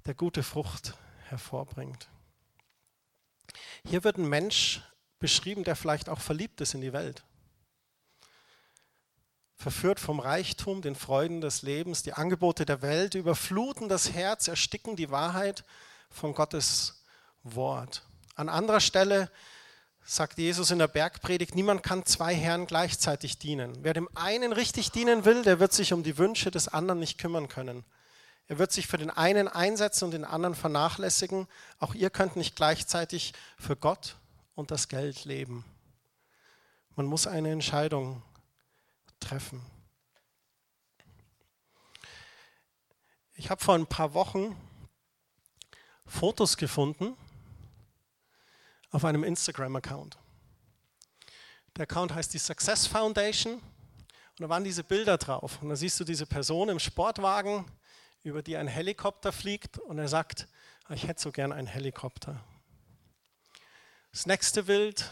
der 0.05 0.12
gute 0.12 0.42
Frucht 0.42 0.98
hervorbringt. 1.31 2.11
Hier 3.87 4.05
wird 4.05 4.18
ein 4.18 4.29
Mensch 4.29 4.83
beschrieben, 5.18 5.64
der 5.64 5.77
vielleicht 5.77 6.11
auch 6.11 6.20
verliebt 6.20 6.61
ist 6.61 6.74
in 6.74 6.83
die 6.83 6.92
Welt. 6.92 7.24
Verführt 9.57 9.98
vom 9.98 10.20
Reichtum, 10.20 10.83
den 10.83 10.94
Freuden 10.94 11.40
des 11.40 11.62
Lebens, 11.62 12.03
die 12.03 12.12
Angebote 12.12 12.66
der 12.66 12.83
Welt, 12.83 13.14
überfluten 13.14 13.88
das 13.88 14.12
Herz, 14.12 14.46
ersticken 14.46 14.94
die 14.94 15.11
Wahrheit 15.11 15.64
von 16.11 16.35
Gottes 16.35 17.03
Wort. 17.44 18.03
An 18.35 18.51
anderer 18.51 18.81
Stelle 18.81 19.31
sagt 20.10 20.38
Jesus 20.38 20.70
in 20.70 20.78
der 20.78 20.88
Bergpredigt, 20.88 21.54
niemand 21.54 21.82
kann 21.82 22.06
zwei 22.06 22.34
Herren 22.34 22.66
gleichzeitig 22.66 23.38
dienen. 23.38 23.76
Wer 23.82 23.92
dem 23.92 24.08
einen 24.14 24.54
richtig 24.54 24.90
dienen 24.90 25.26
will, 25.26 25.42
der 25.42 25.60
wird 25.60 25.74
sich 25.74 25.92
um 25.92 26.02
die 26.02 26.16
Wünsche 26.16 26.50
des 26.50 26.66
anderen 26.66 26.98
nicht 26.98 27.18
kümmern 27.18 27.48
können. 27.48 27.84
Er 28.46 28.58
wird 28.58 28.72
sich 28.72 28.86
für 28.86 28.96
den 28.96 29.10
einen 29.10 29.48
einsetzen 29.48 30.06
und 30.06 30.12
den 30.12 30.24
anderen 30.24 30.54
vernachlässigen. 30.54 31.46
Auch 31.78 31.94
ihr 31.94 32.08
könnt 32.08 32.36
nicht 32.36 32.56
gleichzeitig 32.56 33.34
für 33.58 33.76
Gott 33.76 34.16
und 34.54 34.70
das 34.70 34.88
Geld 34.88 35.26
leben. 35.26 35.66
Man 36.96 37.04
muss 37.04 37.26
eine 37.26 37.52
Entscheidung 37.52 38.22
treffen. 39.20 39.60
Ich 43.34 43.50
habe 43.50 43.62
vor 43.62 43.74
ein 43.74 43.86
paar 43.86 44.14
Wochen 44.14 44.56
Fotos 46.06 46.56
gefunden 46.56 47.14
auf 48.90 49.05
einem 49.05 49.24
Instagram-Account. 49.24 50.18
Der 51.77 51.83
Account 51.85 52.14
heißt 52.14 52.33
die 52.35 52.38
Success 52.38 52.87
Foundation 52.87 53.55
und 53.55 54.40
da 54.40 54.48
waren 54.48 54.64
diese 54.64 54.85
Bilder 54.85 55.18
drauf. 55.18 55.62
Und 55.62 55.68
da 55.68 55.77
siehst 55.77 55.98
du 56.01 56.05
diese 56.05 56.27
Person 56.27 56.68
im 56.68 56.79
Sportwagen, 56.79 57.64
über 58.22 58.42
die 58.42 58.57
ein 58.57 58.68
Helikopter 58.68 59.33
fliegt 59.33 59.79
und 59.79 59.98
er 59.98 60.09
sagt, 60.09 60.48
ah, 60.85 60.94
ich 60.94 61.07
hätte 61.07 61.20
so 61.20 61.33
gern 61.33 61.53
einen 61.53 61.66
Helikopter. 61.66 62.40
Das 64.11 64.27
nächste 64.27 64.64
Bild 64.64 65.11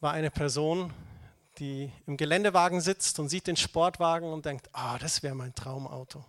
war 0.00 0.12
eine 0.12 0.30
Person, 0.30 0.92
die 1.58 1.92
im 2.06 2.16
Geländewagen 2.16 2.80
sitzt 2.80 3.18
und 3.18 3.28
sieht 3.28 3.46
den 3.46 3.56
Sportwagen 3.56 4.32
und 4.32 4.44
denkt, 4.44 4.68
ah, 4.72 4.98
das 4.98 5.22
wäre 5.22 5.34
mein 5.34 5.54
Traumauto. 5.54 6.24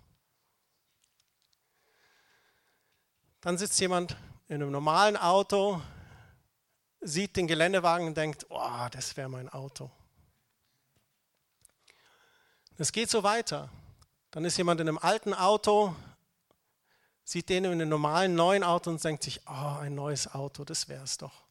Dann 3.42 3.58
sitzt 3.58 3.80
jemand 3.80 4.16
in 4.48 4.56
einem 4.56 4.72
normalen 4.72 5.18
Auto, 5.18 5.82
sieht 7.06 7.36
den 7.36 7.48
Geländewagen 7.48 8.08
und 8.08 8.18
denkt, 8.18 8.48
oh, 8.50 8.88
das 8.92 9.16
wäre 9.16 9.30
mein 9.30 9.48
Auto. 9.50 9.92
Es 12.78 12.92
geht 12.92 13.10
so 13.10 13.24
weiter. 13.24 13.70
Dann 14.32 14.44
ist 14.44 14.58
jemand 14.58 14.82
in 14.82 14.90
einem 14.90 14.98
alten 14.98 15.34
Auto, 15.34 15.96
sieht 17.24 17.48
den 17.50 17.64
in 17.64 17.74
einem 17.74 17.90
normalen 17.90 18.36
neuen 18.36 18.64
Auto 18.64 18.90
und 18.90 19.02
denkt 19.04 19.24
sich, 19.24 19.42
oh, 19.48 19.78
ein 19.80 19.96
neues 19.96 20.34
Auto, 20.34 20.66
das 20.66 20.90
wäre 20.90 21.04
es 21.04 21.18
doch. 21.18 21.44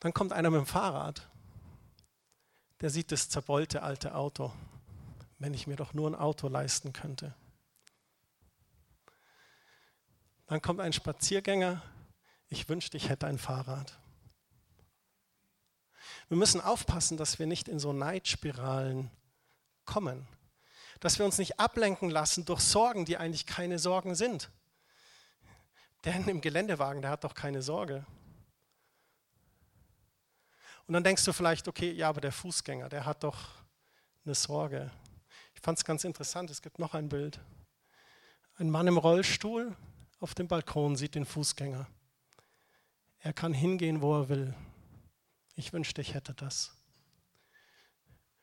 Dann 0.00 0.12
kommt 0.12 0.32
einer 0.32 0.50
mit 0.50 0.58
dem 0.58 0.66
Fahrrad, 0.66 1.28
der 2.80 2.90
sieht 2.90 3.10
das 3.10 3.28
zerbeulte 3.28 3.82
alte 3.82 4.14
Auto. 4.14 4.52
Wenn 5.38 5.54
ich 5.54 5.66
mir 5.66 5.76
doch 5.76 5.94
nur 5.94 6.10
ein 6.10 6.14
Auto 6.14 6.46
leisten 6.48 6.92
könnte. 6.92 7.34
Dann 10.52 10.60
kommt 10.60 10.80
ein 10.80 10.92
Spaziergänger, 10.92 11.80
ich 12.50 12.68
wünschte, 12.68 12.98
ich 12.98 13.08
hätte 13.08 13.26
ein 13.26 13.38
Fahrrad. 13.38 13.98
Wir 16.28 16.36
müssen 16.36 16.60
aufpassen, 16.60 17.16
dass 17.16 17.38
wir 17.38 17.46
nicht 17.46 17.68
in 17.68 17.78
so 17.78 17.94
Neidspiralen 17.94 19.10
kommen, 19.86 20.28
dass 21.00 21.18
wir 21.18 21.24
uns 21.24 21.38
nicht 21.38 21.58
ablenken 21.58 22.10
lassen 22.10 22.44
durch 22.44 22.60
Sorgen, 22.60 23.06
die 23.06 23.16
eigentlich 23.16 23.46
keine 23.46 23.78
Sorgen 23.78 24.14
sind. 24.14 24.50
Denn 26.04 26.28
im 26.28 26.42
Geländewagen, 26.42 27.00
der 27.00 27.12
hat 27.12 27.24
doch 27.24 27.32
keine 27.32 27.62
Sorge. 27.62 28.04
Und 30.86 30.92
dann 30.92 31.02
denkst 31.02 31.24
du 31.24 31.32
vielleicht, 31.32 31.66
okay, 31.66 31.92
ja, 31.92 32.10
aber 32.10 32.20
der 32.20 32.30
Fußgänger, 32.30 32.90
der 32.90 33.06
hat 33.06 33.24
doch 33.24 33.38
eine 34.26 34.34
Sorge. 34.34 34.90
Ich 35.54 35.62
fand 35.62 35.78
es 35.78 35.84
ganz 35.86 36.04
interessant, 36.04 36.50
es 36.50 36.60
gibt 36.60 36.78
noch 36.78 36.92
ein 36.92 37.08
Bild. 37.08 37.40
Ein 38.56 38.68
Mann 38.68 38.86
im 38.86 38.98
Rollstuhl, 38.98 39.74
auf 40.22 40.34
dem 40.34 40.48
Balkon, 40.48 40.96
sieht 40.96 41.14
den 41.14 41.24
Fußgänger. 41.24 41.86
Er 43.18 43.32
kann 43.32 43.52
hingehen, 43.52 44.02
wo 44.02 44.20
er 44.20 44.28
will. 44.28 44.54
Ich 45.54 45.72
wünschte, 45.72 46.00
ich 46.00 46.14
hätte 46.14 46.34
das. 46.34 46.76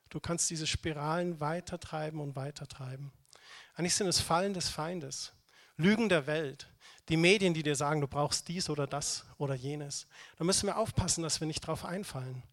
Du 0.10 0.20
kannst 0.20 0.50
diese 0.50 0.68
Spiralen 0.68 1.40
weitertreiben 1.40 2.20
und 2.20 2.36
weitertreiben. 2.36 3.12
Eigentlich 3.76 3.96
sind 3.96 4.08
es 4.08 4.20
Fallen 4.20 4.54
des 4.54 4.70
Feindes, 4.70 5.34
Lügen 5.78 6.10
der 6.10 6.28
Welt, 6.28 6.70
die 7.08 7.18
Medien, 7.18 7.54
die 7.54 7.64
dir 7.64 7.76
sagen, 7.76 8.02
du 8.02 8.08
brauchst 8.08 8.48
dies 8.48 8.70
oder 8.70 8.86
das 8.86 9.26
oder 9.38 9.56
jenes. 9.56 10.08
Da 10.38 10.44
müssen 10.44 10.68
wir 10.68 10.78
aufpassen, 10.78 11.24
dass 11.24 11.40
wir 11.40 11.48
nicht 11.48 11.62
drauf 11.62 11.86
einfallen, 11.86 12.44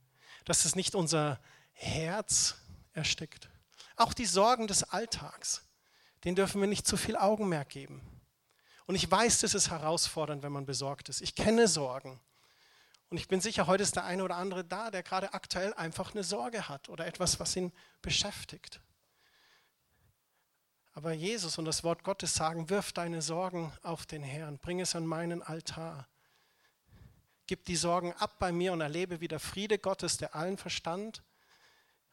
dass 0.44 0.64
es 0.64 0.76
nicht 0.76 0.94
unser 0.94 1.40
Herz 1.72 2.56
erstickt. 2.92 3.48
Auch 3.96 4.12
die 4.12 4.26
Sorgen 4.26 4.66
des 4.66 4.84
Alltags, 4.84 5.62
denen 6.24 6.36
dürfen 6.36 6.60
wir 6.60 6.68
nicht 6.68 6.86
zu 6.86 6.96
viel 6.96 7.16
Augenmerk 7.16 7.70
geben. 7.70 8.15
Und 8.86 8.94
ich 8.94 9.10
weiß, 9.10 9.40
das 9.40 9.54
ist 9.54 9.70
herausfordernd, 9.70 10.42
wenn 10.42 10.52
man 10.52 10.64
besorgt 10.64 11.08
ist. 11.08 11.20
Ich 11.20 11.34
kenne 11.34 11.66
Sorgen. 11.68 12.20
Und 13.08 13.18
ich 13.18 13.28
bin 13.28 13.40
sicher, 13.40 13.66
heute 13.66 13.82
ist 13.82 13.96
der 13.96 14.04
eine 14.04 14.24
oder 14.24 14.36
andere 14.36 14.64
da, 14.64 14.90
der 14.90 15.02
gerade 15.02 15.32
aktuell 15.32 15.74
einfach 15.74 16.12
eine 16.12 16.24
Sorge 16.24 16.68
hat 16.68 16.88
oder 16.88 17.06
etwas, 17.06 17.38
was 17.38 17.54
ihn 17.56 17.72
beschäftigt. 18.02 18.80
Aber 20.92 21.12
Jesus 21.12 21.58
und 21.58 21.66
das 21.66 21.84
Wort 21.84 22.04
Gottes 22.04 22.34
sagen, 22.34 22.70
wirf 22.70 22.92
deine 22.92 23.22
Sorgen 23.22 23.72
auf 23.82 24.06
den 24.06 24.22
Herrn, 24.22 24.58
bring 24.58 24.80
es 24.80 24.96
an 24.96 25.06
meinen 25.06 25.42
Altar. 25.42 26.08
Gib 27.46 27.64
die 27.66 27.76
Sorgen 27.76 28.12
ab 28.14 28.38
bei 28.38 28.50
mir 28.50 28.72
und 28.72 28.80
erlebe, 28.80 29.20
wie 29.20 29.28
der 29.28 29.38
Friede 29.38 29.78
Gottes, 29.78 30.16
der 30.16 30.34
allen 30.34 30.56
Verstand, 30.56 31.22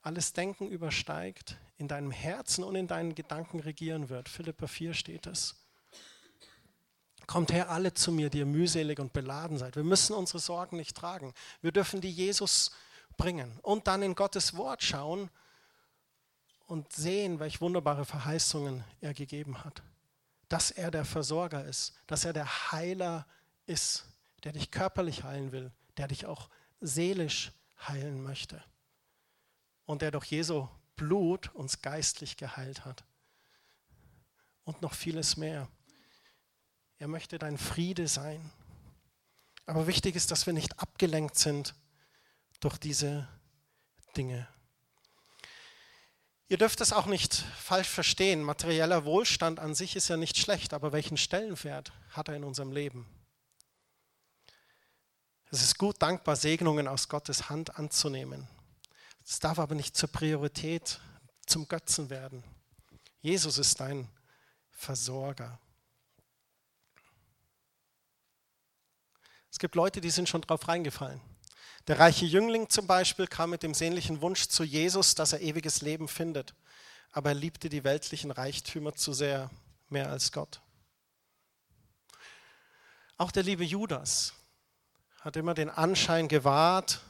alles 0.01 0.33
Denken 0.33 0.67
übersteigt, 0.67 1.57
in 1.77 1.87
deinem 1.87 2.11
Herzen 2.11 2.63
und 2.63 2.75
in 2.75 2.87
deinen 2.87 3.15
Gedanken 3.15 3.61
regieren 3.61 4.09
wird. 4.09 4.27
Philippa 4.27 4.67
4 4.67 4.93
steht 4.93 5.27
es. 5.27 5.62
Kommt 7.25 7.51
her 7.51 7.69
alle 7.69 7.93
zu 7.93 8.11
mir, 8.11 8.29
die 8.29 8.39
ihr 8.39 8.45
mühselig 8.45 8.99
und 8.99 9.13
beladen 9.13 9.57
seid. 9.57 9.75
Wir 9.75 9.83
müssen 9.83 10.13
unsere 10.13 10.39
Sorgen 10.39 10.77
nicht 10.77 10.95
tragen. 10.95 11.33
Wir 11.61 11.71
dürfen 11.71 12.01
die 12.01 12.11
Jesus 12.11 12.71
bringen 13.17 13.59
und 13.61 13.87
dann 13.87 14.01
in 14.01 14.15
Gottes 14.15 14.55
Wort 14.57 14.83
schauen 14.83 15.29
und 16.67 16.91
sehen, 16.93 17.39
welche 17.39 17.61
wunderbare 17.61 18.05
Verheißungen 18.05 18.83
er 19.01 19.13
gegeben 19.13 19.63
hat. 19.63 19.83
Dass 20.49 20.71
er 20.71 20.91
der 20.91 21.05
Versorger 21.05 21.63
ist, 21.65 21.93
dass 22.07 22.25
er 22.25 22.33
der 22.33 22.71
Heiler 22.71 23.25
ist, 23.65 24.05
der 24.43 24.51
dich 24.51 24.71
körperlich 24.71 25.23
heilen 25.23 25.51
will, 25.51 25.71
der 25.97 26.07
dich 26.07 26.25
auch 26.25 26.49
seelisch 26.81 27.51
heilen 27.87 28.21
möchte. 28.21 28.63
Und 29.85 30.01
der 30.01 30.11
durch 30.11 30.25
Jesu 30.25 30.67
Blut 30.95 31.53
uns 31.53 31.81
geistlich 31.81 32.37
geheilt 32.37 32.85
hat. 32.85 33.03
Und 34.63 34.81
noch 34.81 34.93
vieles 34.93 35.37
mehr. 35.37 35.67
Er 36.99 37.07
möchte 37.07 37.37
dein 37.37 37.57
Friede 37.57 38.07
sein. 38.07 38.51
Aber 39.65 39.87
wichtig 39.87 40.15
ist, 40.15 40.31
dass 40.31 40.45
wir 40.45 40.53
nicht 40.53 40.79
abgelenkt 40.79 41.37
sind 41.37 41.75
durch 42.59 42.77
diese 42.77 43.27
Dinge. 44.15 44.47
Ihr 46.47 46.57
dürft 46.57 46.81
es 46.81 46.93
auch 46.93 47.05
nicht 47.07 47.33
falsch 47.33 47.87
verstehen. 47.87 48.43
Materieller 48.43 49.05
Wohlstand 49.05 49.59
an 49.59 49.73
sich 49.73 49.95
ist 49.95 50.09
ja 50.09 50.17
nicht 50.17 50.37
schlecht, 50.37 50.73
aber 50.73 50.91
welchen 50.91 51.17
Stellenwert 51.17 51.93
hat 52.09 52.27
er 52.27 52.35
in 52.35 52.43
unserem 52.43 52.71
Leben? 52.71 53.07
Es 55.49 55.61
ist 55.61 55.77
gut, 55.77 56.01
dankbar 56.01 56.35
Segnungen 56.35 56.87
aus 56.87 57.09
Gottes 57.09 57.49
Hand 57.49 57.77
anzunehmen. 57.77 58.47
Es 59.25 59.39
darf 59.39 59.59
aber 59.59 59.75
nicht 59.75 59.95
zur 59.95 60.11
Priorität, 60.11 60.99
zum 61.45 61.67
Götzen 61.67 62.09
werden. 62.09 62.43
Jesus 63.21 63.57
ist 63.57 63.79
dein 63.79 64.09
Versorger. 64.71 65.59
Es 69.53 69.59
gibt 69.59 69.75
Leute, 69.75 70.01
die 70.01 70.09
sind 70.09 70.27
schon 70.27 70.41
drauf 70.41 70.67
reingefallen. 70.67 71.21
Der 71.85 71.99
reiche 71.99 72.25
Jüngling 72.25 72.69
zum 72.69 72.87
Beispiel 72.87 73.27
kam 73.27 73.51
mit 73.51 73.61
dem 73.61 73.75
sehnlichen 73.75 74.19
Wunsch 74.19 74.47
zu 74.47 74.63
Jesus, 74.63 75.13
dass 75.13 75.31
er 75.31 75.41
ewiges 75.41 75.83
Leben 75.83 76.07
findet. 76.07 76.55
Aber 77.11 77.29
er 77.29 77.35
liebte 77.35 77.69
die 77.69 77.83
weltlichen 77.83 78.31
Reichtümer 78.31 78.95
zu 78.95 79.13
sehr, 79.13 79.51
mehr 79.89 80.09
als 80.09 80.31
Gott. 80.31 80.59
Auch 83.15 83.31
der 83.31 83.43
liebe 83.43 83.63
Judas 83.63 84.33
hat 85.21 85.35
immer 85.35 85.53
den 85.53 85.69
Anschein 85.69 86.27
gewahrt, 86.27 87.01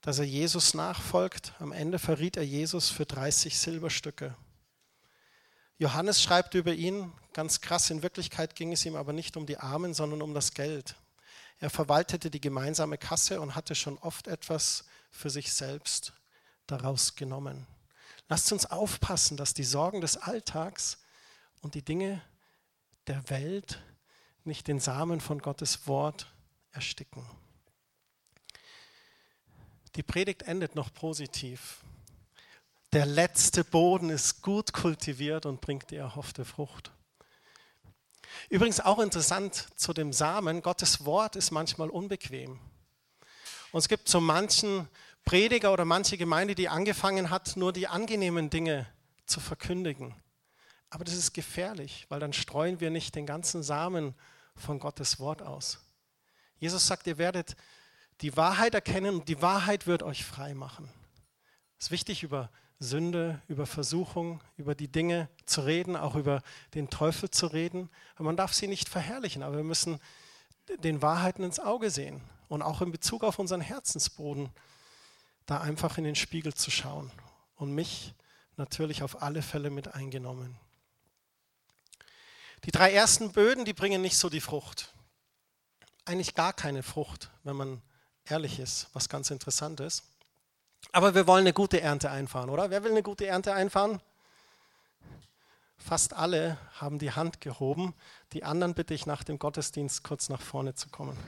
dass 0.00 0.18
er 0.18 0.24
Jesus 0.24 0.74
nachfolgt. 0.74 1.52
Am 1.60 1.70
Ende 1.70 2.00
verriet 2.00 2.36
er 2.36 2.44
Jesus 2.44 2.90
für 2.90 3.06
30 3.06 3.56
Silberstücke. 3.56 4.34
Johannes 5.78 6.20
schreibt 6.20 6.54
über 6.54 6.72
ihn, 6.72 7.12
ganz 7.32 7.60
krass, 7.60 7.90
in 7.90 8.02
Wirklichkeit 8.02 8.56
ging 8.56 8.72
es 8.72 8.84
ihm 8.84 8.96
aber 8.96 9.12
nicht 9.12 9.36
um 9.36 9.46
die 9.46 9.58
Armen, 9.58 9.94
sondern 9.94 10.20
um 10.20 10.34
das 10.34 10.52
Geld. 10.52 10.96
Er 11.58 11.70
verwaltete 11.70 12.30
die 12.30 12.40
gemeinsame 12.40 12.98
Kasse 12.98 13.40
und 13.40 13.54
hatte 13.54 13.74
schon 13.74 13.98
oft 13.98 14.26
etwas 14.28 14.84
für 15.10 15.30
sich 15.30 15.52
selbst 15.52 16.12
daraus 16.66 17.14
genommen. 17.14 17.66
Lasst 18.28 18.52
uns 18.52 18.66
aufpassen, 18.66 19.36
dass 19.36 19.54
die 19.54 19.64
Sorgen 19.64 20.00
des 20.00 20.16
Alltags 20.16 20.98
und 21.60 21.74
die 21.74 21.84
Dinge 21.84 22.22
der 23.06 23.28
Welt 23.30 23.82
nicht 24.44 24.66
den 24.68 24.80
Samen 24.80 25.20
von 25.20 25.40
Gottes 25.40 25.86
Wort 25.86 26.32
ersticken. 26.72 27.26
Die 29.96 30.02
Predigt 30.02 30.42
endet 30.42 30.74
noch 30.74 30.92
positiv. 30.92 31.80
Der 32.92 33.06
letzte 33.06 33.64
Boden 33.64 34.10
ist 34.10 34.42
gut 34.42 34.72
kultiviert 34.72 35.46
und 35.46 35.60
bringt 35.60 35.90
die 35.90 35.96
erhoffte 35.96 36.44
Frucht. 36.44 36.92
Übrigens 38.48 38.80
auch 38.80 38.98
interessant 38.98 39.68
zu 39.76 39.92
dem 39.92 40.12
Samen, 40.12 40.62
Gottes 40.62 41.04
Wort 41.04 41.36
ist 41.36 41.50
manchmal 41.50 41.90
unbequem. 41.90 42.58
Und 43.72 43.78
es 43.78 43.88
gibt 43.88 44.08
so 44.08 44.20
manchen 44.20 44.88
Prediger 45.24 45.72
oder 45.72 45.84
manche 45.84 46.18
Gemeinde, 46.18 46.54
die 46.54 46.68
angefangen 46.68 47.30
hat, 47.30 47.56
nur 47.56 47.72
die 47.72 47.88
angenehmen 47.88 48.50
Dinge 48.50 48.86
zu 49.26 49.40
verkündigen. 49.40 50.14
Aber 50.90 51.04
das 51.04 51.14
ist 51.14 51.32
gefährlich, 51.32 52.06
weil 52.08 52.20
dann 52.20 52.32
streuen 52.32 52.78
wir 52.80 52.90
nicht 52.90 53.14
den 53.14 53.26
ganzen 53.26 53.62
Samen 53.62 54.14
von 54.54 54.78
Gottes 54.78 55.18
Wort 55.18 55.42
aus. 55.42 55.80
Jesus 56.58 56.86
sagt, 56.86 57.06
ihr 57.06 57.18
werdet 57.18 57.56
die 58.20 58.36
Wahrheit 58.36 58.74
erkennen 58.74 59.16
und 59.16 59.28
die 59.28 59.42
Wahrheit 59.42 59.86
wird 59.86 60.02
euch 60.02 60.24
frei 60.24 60.54
machen. 60.54 60.88
Es 61.78 61.86
ist 61.86 61.90
wichtig, 61.90 62.22
über 62.22 62.50
Sünde, 62.78 63.40
über 63.48 63.66
Versuchung, 63.66 64.42
über 64.56 64.74
die 64.74 64.88
Dinge 64.88 65.28
zu 65.46 65.62
reden, 65.62 65.96
auch 65.96 66.16
über 66.16 66.42
den 66.74 66.90
Teufel 66.90 67.30
zu 67.30 67.46
reden. 67.46 67.90
Aber 68.14 68.24
man 68.24 68.36
darf 68.36 68.52
sie 68.52 68.66
nicht 68.66 68.88
verherrlichen, 68.88 69.42
aber 69.42 69.56
wir 69.56 69.64
müssen 69.64 70.00
den 70.82 71.02
Wahrheiten 71.02 71.44
ins 71.44 71.60
Auge 71.60 71.90
sehen 71.90 72.20
und 72.48 72.62
auch 72.62 72.82
in 72.82 72.90
Bezug 72.90 73.24
auf 73.24 73.38
unseren 73.38 73.60
Herzensboden 73.60 74.50
da 75.46 75.60
einfach 75.60 75.98
in 75.98 76.04
den 76.04 76.14
Spiegel 76.14 76.54
zu 76.54 76.70
schauen 76.70 77.10
und 77.56 77.74
mich 77.74 78.14
natürlich 78.56 79.02
auf 79.02 79.22
alle 79.22 79.42
Fälle 79.42 79.70
mit 79.70 79.94
eingenommen. 79.94 80.56
Die 82.64 82.70
drei 82.70 82.92
ersten 82.92 83.32
Böden, 83.32 83.64
die 83.64 83.74
bringen 83.74 84.00
nicht 84.00 84.16
so 84.16 84.30
die 84.30 84.40
Frucht. 84.40 84.94
Eigentlich 86.06 86.34
gar 86.34 86.52
keine 86.52 86.82
Frucht, 86.82 87.30
wenn 87.42 87.56
man 87.56 87.82
ehrlich 88.24 88.58
ist, 88.58 88.88
was 88.94 89.08
ganz 89.08 89.30
interessant 89.30 89.80
ist. 89.80 90.04
Aber 90.92 91.14
wir 91.14 91.26
wollen 91.26 91.40
eine 91.40 91.52
gute 91.52 91.80
Ernte 91.80 92.10
einfahren, 92.10 92.50
oder? 92.50 92.70
Wer 92.70 92.84
will 92.84 92.92
eine 92.92 93.02
gute 93.02 93.26
Ernte 93.26 93.52
einfahren? 93.54 94.00
Fast 95.76 96.14
alle 96.14 96.56
haben 96.80 96.98
die 96.98 97.12
Hand 97.12 97.40
gehoben. 97.40 97.94
Die 98.32 98.44
anderen 98.44 98.74
bitte 98.74 98.94
ich 98.94 99.06
nach 99.06 99.24
dem 99.24 99.38
Gottesdienst 99.38 100.02
kurz 100.04 100.28
nach 100.28 100.40
vorne 100.40 100.74
zu 100.74 100.88
kommen. 100.88 101.18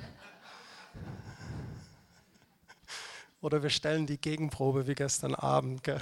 Oder 3.40 3.62
wir 3.62 3.70
stellen 3.70 4.06
die 4.06 4.18
Gegenprobe 4.18 4.86
wie 4.86 4.94
gestern 4.94 5.34
Abend. 5.34 5.84
Gell? 5.84 6.00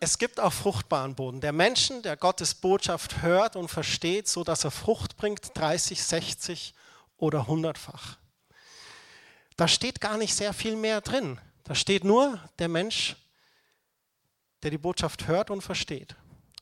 Es 0.00 0.18
gibt 0.18 0.38
auch 0.40 0.52
fruchtbaren 0.52 1.14
Boden. 1.14 1.40
Der 1.40 1.52
Menschen, 1.52 2.02
der 2.02 2.18
Gottes 2.18 2.54
Botschaft 2.54 3.22
hört 3.22 3.56
und 3.56 3.68
versteht, 3.68 4.28
so 4.28 4.44
dass 4.44 4.64
er 4.64 4.70
Frucht 4.70 5.16
bringt, 5.16 5.56
30, 5.56 6.02
60 6.02 6.74
oder 7.16 7.42
100-fach. 7.42 8.18
Da 9.56 9.68
steht 9.68 10.00
gar 10.00 10.18
nicht 10.18 10.34
sehr 10.34 10.52
viel 10.52 10.76
mehr 10.76 11.00
drin. 11.00 11.40
Da 11.64 11.74
steht 11.74 12.04
nur 12.04 12.40
der 12.58 12.68
Mensch, 12.68 13.16
der 14.62 14.70
die 14.70 14.78
Botschaft 14.78 15.26
hört 15.26 15.50
und 15.50 15.62
versteht. 15.62 16.16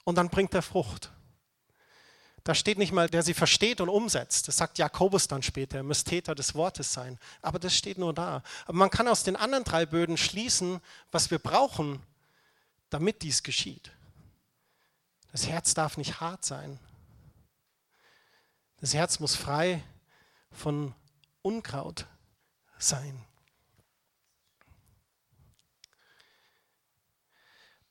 Und 0.04 0.16
dann 0.16 0.28
bringt 0.28 0.54
er 0.54 0.62
Frucht. 0.62 1.10
Da 2.44 2.54
steht 2.56 2.78
nicht 2.78 2.92
mal, 2.92 3.08
der 3.08 3.22
sie 3.22 3.34
versteht 3.34 3.80
und 3.80 3.88
umsetzt. 3.88 4.48
Das 4.48 4.56
sagt 4.56 4.78
Jakobus 4.78 5.28
dann 5.28 5.42
später, 5.42 5.78
er 5.78 5.82
muss 5.84 6.02
Täter 6.02 6.34
des 6.34 6.54
Wortes 6.54 6.92
sein. 6.92 7.18
Aber 7.40 7.60
das 7.60 7.76
steht 7.76 7.98
nur 7.98 8.12
da. 8.12 8.42
Aber 8.64 8.78
man 8.78 8.90
kann 8.90 9.06
aus 9.06 9.22
den 9.22 9.36
anderen 9.36 9.64
drei 9.64 9.86
Böden 9.86 10.16
schließen, 10.16 10.80
was 11.12 11.30
wir 11.30 11.38
brauchen, 11.38 12.02
damit 12.90 13.22
dies 13.22 13.44
geschieht. 13.44 13.92
Das 15.30 15.46
Herz 15.46 15.72
darf 15.72 15.96
nicht 15.96 16.20
hart 16.20 16.44
sein. 16.44 16.80
Das 18.80 18.92
Herz 18.92 19.20
muss 19.20 19.36
frei 19.36 19.82
von 20.50 20.94
Unkraut 21.42 22.06
sein. 22.82 23.24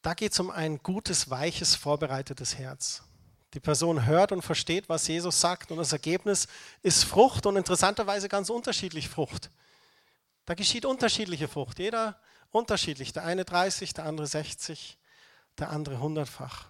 Da 0.01 0.13
geht 0.13 0.31
es 0.31 0.39
um 0.39 0.49
ein 0.49 0.79
gutes, 0.79 1.29
weiches, 1.29 1.75
vorbereitetes 1.75 2.57
Herz. 2.57 3.03
Die 3.53 3.59
Person 3.59 4.05
hört 4.05 4.31
und 4.31 4.41
versteht, 4.41 4.89
was 4.89 5.07
Jesus 5.07 5.39
sagt 5.39 5.71
und 5.71 5.77
das 5.77 5.91
Ergebnis 5.91 6.47
ist 6.81 7.03
Frucht 7.03 7.45
und 7.45 7.57
interessanterweise 7.57 8.29
ganz 8.29 8.49
unterschiedlich 8.49 9.09
Frucht. 9.09 9.49
Da 10.45 10.55
geschieht 10.55 10.85
unterschiedliche 10.85 11.47
Frucht, 11.47 11.77
jeder 11.77 12.19
unterschiedlich. 12.49 13.13
Der 13.13 13.25
eine 13.25 13.45
30, 13.45 13.93
der 13.93 14.05
andere 14.05 14.25
60, 14.25 14.97
der 15.59 15.69
andere 15.69 15.99
hundertfach. 15.99 16.69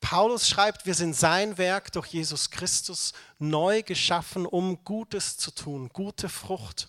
Paulus 0.00 0.48
schreibt, 0.48 0.84
wir 0.84 0.94
sind 0.94 1.14
sein 1.14 1.56
Werk 1.58 1.92
durch 1.92 2.08
Jesus 2.08 2.50
Christus 2.50 3.12
neu 3.38 3.82
geschaffen, 3.82 4.46
um 4.46 4.82
Gutes 4.84 5.36
zu 5.36 5.50
tun, 5.50 5.90
gute 5.90 6.28
Frucht 6.28 6.88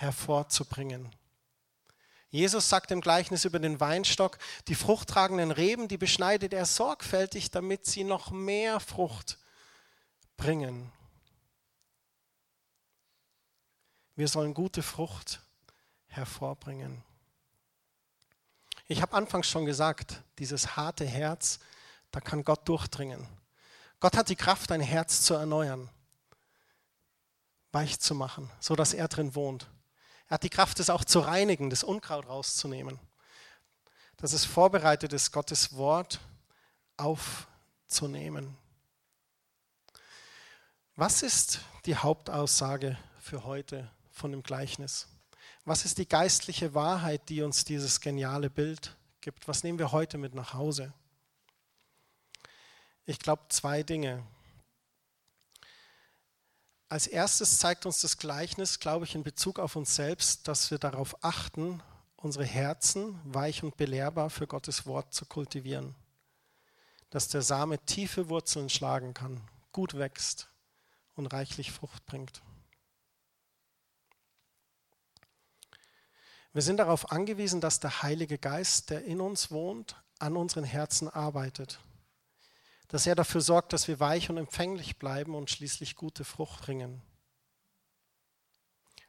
hervorzubringen. 0.00 1.14
Jesus 2.30 2.68
sagt 2.68 2.90
im 2.90 3.00
Gleichnis 3.00 3.44
über 3.44 3.58
den 3.58 3.80
Weinstock, 3.80 4.38
die 4.68 4.74
fruchttragenden 4.74 5.50
Reben, 5.50 5.88
die 5.88 5.98
beschneidet 5.98 6.54
er 6.54 6.64
sorgfältig, 6.64 7.50
damit 7.50 7.86
sie 7.86 8.04
noch 8.04 8.30
mehr 8.30 8.80
Frucht 8.80 9.38
bringen. 10.36 10.90
Wir 14.14 14.28
sollen 14.28 14.54
gute 14.54 14.82
Frucht 14.82 15.40
hervorbringen. 16.06 17.02
Ich 18.86 19.02
habe 19.02 19.14
anfangs 19.14 19.48
schon 19.48 19.66
gesagt, 19.66 20.22
dieses 20.38 20.76
harte 20.76 21.04
Herz, 21.04 21.58
da 22.10 22.20
kann 22.20 22.44
Gott 22.44 22.66
durchdringen. 22.68 23.26
Gott 23.98 24.16
hat 24.16 24.28
die 24.30 24.36
Kraft, 24.36 24.72
ein 24.72 24.80
Herz 24.80 25.22
zu 25.22 25.34
erneuern, 25.34 25.90
weich 27.72 28.00
zu 28.00 28.14
machen, 28.14 28.50
so 28.60 28.74
dass 28.76 28.94
er 28.94 29.08
drin 29.08 29.34
wohnt. 29.34 29.68
Er 30.30 30.34
hat 30.34 30.44
die 30.44 30.48
Kraft, 30.48 30.78
es 30.78 30.90
auch 30.90 31.04
zu 31.04 31.18
reinigen, 31.18 31.70
das 31.70 31.82
Unkraut 31.82 32.28
rauszunehmen. 32.28 33.00
Dass 34.16 34.32
es 34.32 34.44
vorbereitet 34.44 35.12
ist, 35.12 35.32
Gottes 35.32 35.74
Wort 35.74 36.20
aufzunehmen. 36.96 38.56
Was 40.94 41.22
ist 41.22 41.62
die 41.84 41.96
Hauptaussage 41.96 42.96
für 43.18 43.42
heute 43.42 43.90
von 44.12 44.30
dem 44.30 44.44
Gleichnis? 44.44 45.08
Was 45.64 45.84
ist 45.84 45.98
die 45.98 46.08
geistliche 46.08 46.74
Wahrheit, 46.74 47.28
die 47.28 47.42
uns 47.42 47.64
dieses 47.64 48.00
geniale 48.00 48.50
Bild 48.50 48.96
gibt? 49.20 49.48
Was 49.48 49.64
nehmen 49.64 49.80
wir 49.80 49.90
heute 49.90 50.16
mit 50.16 50.36
nach 50.36 50.54
Hause? 50.54 50.92
Ich 53.04 53.18
glaube 53.18 53.42
zwei 53.48 53.82
Dinge. 53.82 54.24
Als 56.90 57.06
erstes 57.06 57.58
zeigt 57.58 57.86
uns 57.86 58.00
das 58.00 58.18
Gleichnis, 58.18 58.80
glaube 58.80 59.04
ich, 59.04 59.14
in 59.14 59.22
Bezug 59.22 59.60
auf 59.60 59.76
uns 59.76 59.94
selbst, 59.94 60.48
dass 60.48 60.72
wir 60.72 60.78
darauf 60.78 61.22
achten, 61.22 61.80
unsere 62.16 62.44
Herzen 62.44 63.20
weich 63.24 63.62
und 63.62 63.76
belehrbar 63.76 64.28
für 64.28 64.48
Gottes 64.48 64.86
Wort 64.86 65.14
zu 65.14 65.24
kultivieren. 65.24 65.94
Dass 67.10 67.28
der 67.28 67.42
Same 67.42 67.78
tiefe 67.86 68.28
Wurzeln 68.28 68.68
schlagen 68.68 69.14
kann, 69.14 69.40
gut 69.70 69.98
wächst 69.98 70.48
und 71.14 71.28
reichlich 71.28 71.70
Frucht 71.70 72.04
bringt. 72.06 72.42
Wir 76.52 76.62
sind 76.62 76.78
darauf 76.78 77.12
angewiesen, 77.12 77.60
dass 77.60 77.78
der 77.78 78.02
Heilige 78.02 78.36
Geist, 78.36 78.90
der 78.90 79.04
in 79.04 79.20
uns 79.20 79.52
wohnt, 79.52 79.94
an 80.18 80.36
unseren 80.36 80.64
Herzen 80.64 81.08
arbeitet 81.08 81.78
dass 82.90 83.06
er 83.06 83.14
dafür 83.14 83.40
sorgt, 83.40 83.72
dass 83.72 83.86
wir 83.86 84.00
weich 84.00 84.30
und 84.30 84.36
empfänglich 84.36 84.98
bleiben 84.98 85.34
und 85.34 85.48
schließlich 85.48 85.94
gute 85.94 86.24
Frucht 86.24 86.62
bringen. 86.62 87.00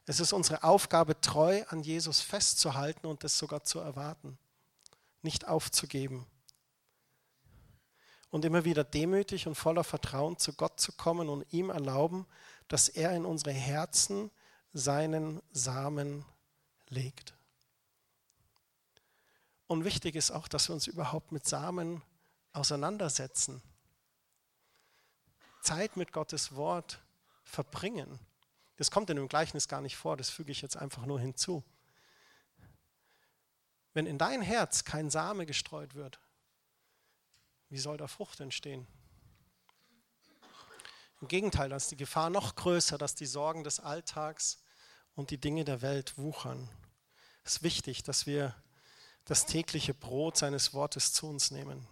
Es 0.06 0.20
ist 0.20 0.32
unsere 0.32 0.62
Aufgabe, 0.62 1.20
treu 1.20 1.64
an 1.68 1.82
Jesus 1.82 2.20
festzuhalten 2.20 3.06
und 3.06 3.24
es 3.24 3.38
sogar 3.38 3.64
zu 3.64 3.80
erwarten, 3.80 4.38
nicht 5.22 5.46
aufzugeben. 5.46 6.26
Und 8.30 8.44
immer 8.44 8.64
wieder 8.64 8.84
demütig 8.84 9.46
und 9.46 9.56
voller 9.56 9.84
Vertrauen 9.84 10.38
zu 10.38 10.54
Gott 10.54 10.80
zu 10.80 10.92
kommen 10.92 11.28
und 11.28 11.52
ihm 11.52 11.70
erlauben, 11.70 12.26
dass 12.68 12.88
er 12.88 13.14
in 13.14 13.24
unsere 13.24 13.52
Herzen 13.52 14.30
seinen 14.72 15.42
Samen 15.50 16.24
legt. 16.88 17.34
Und 19.66 19.84
wichtig 19.84 20.14
ist 20.14 20.30
auch, 20.30 20.48
dass 20.48 20.68
wir 20.68 20.74
uns 20.74 20.86
überhaupt 20.86 21.32
mit 21.32 21.46
Samen 21.46 22.02
auseinandersetzen. 22.52 23.62
Zeit 25.62 25.96
mit 25.96 26.12
Gottes 26.12 26.54
Wort 26.54 27.00
verbringen. 27.44 28.18
Das 28.76 28.90
kommt 28.90 29.10
in 29.10 29.16
dem 29.16 29.28
Gleichnis 29.28 29.68
gar 29.68 29.80
nicht 29.80 29.96
vor, 29.96 30.16
das 30.16 30.28
füge 30.30 30.52
ich 30.52 30.60
jetzt 30.60 30.76
einfach 30.76 31.06
nur 31.06 31.20
hinzu. 31.20 31.62
Wenn 33.94 34.06
in 34.06 34.18
dein 34.18 34.42
Herz 34.42 34.84
kein 34.84 35.10
Same 35.10 35.46
gestreut 35.46 35.94
wird, 35.94 36.20
wie 37.68 37.78
soll 37.78 37.96
da 37.96 38.06
Frucht 38.06 38.40
entstehen? 38.40 38.86
Im 41.20 41.28
Gegenteil, 41.28 41.68
da 41.68 41.76
ist 41.76 41.90
die 41.90 41.96
Gefahr 41.96 42.30
noch 42.30 42.56
größer, 42.56 42.98
dass 42.98 43.14
die 43.14 43.26
Sorgen 43.26 43.62
des 43.62 43.78
Alltags 43.78 44.62
und 45.14 45.30
die 45.30 45.38
Dinge 45.38 45.64
der 45.64 45.80
Welt 45.80 46.18
wuchern. 46.18 46.68
Es 47.44 47.56
ist 47.56 47.62
wichtig, 47.62 48.02
dass 48.02 48.26
wir 48.26 48.54
das 49.24 49.46
tägliche 49.46 49.94
Brot 49.94 50.36
seines 50.36 50.74
Wortes 50.74 51.12
zu 51.12 51.28
uns 51.28 51.50
nehmen. 51.50 51.86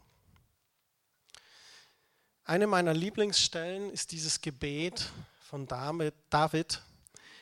Eine 2.51 2.67
meiner 2.67 2.95
Lieblingsstellen 2.95 3.93
ist 3.93 4.11
dieses 4.11 4.41
Gebet 4.41 5.13
von 5.39 5.69
David 5.69 6.83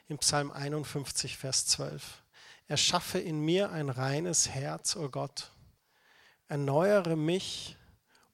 im 0.07 0.19
Psalm 0.19 0.51
51, 0.51 1.39
Vers 1.39 1.65
12. 1.69 2.23
Erschaffe 2.67 3.19
in 3.19 3.41
mir 3.41 3.71
ein 3.71 3.89
reines 3.89 4.51
Herz, 4.51 4.97
o 4.97 5.05
oh 5.05 5.09
Gott. 5.09 5.51
Erneuere 6.47 7.17
mich 7.17 7.79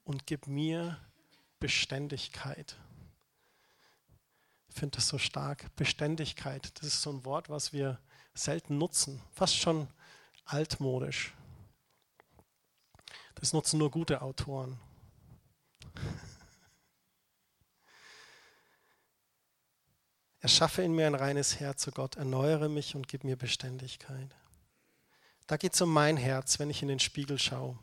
und 0.03 0.27
gib 0.27 0.47
mir 0.47 0.99
Beständigkeit. 1.61 2.75
Ich 4.67 4.75
finde 4.75 4.97
das 4.97 5.07
so 5.07 5.17
stark. 5.17 5.73
Beständigkeit, 5.77 6.73
das 6.77 6.87
ist 6.87 7.01
so 7.01 7.09
ein 7.09 7.23
Wort, 7.23 7.47
was 7.47 7.71
wir 7.71 8.01
selten 8.33 8.77
nutzen, 8.77 9.21
fast 9.31 9.55
schon 9.55 9.87
altmodisch. 10.43 11.33
Das 13.35 13.53
nutzen 13.53 13.77
nur 13.77 13.91
gute 13.91 14.21
Autoren. 14.21 14.77
Erschaffe 20.45 20.83
in 20.83 20.93
mir 20.93 21.07
ein 21.07 21.15
reines 21.15 21.59
Herz, 21.59 21.87
o 21.87 21.89
oh 21.89 21.93
Gott, 21.95 22.17
erneuere 22.17 22.69
mich 22.69 22.95
und 22.95 23.07
gib 23.07 23.23
mir 23.23 23.35
Beständigkeit. 23.35 24.29
Da 25.47 25.57
geht 25.57 25.73
es 25.73 25.81
um 25.81 25.91
mein 25.91 26.17
Herz, 26.17 26.59
wenn 26.59 26.69
ich 26.69 26.83
in 26.83 26.87
den 26.87 26.99
Spiegel 26.99 27.39
schaue. 27.39 27.79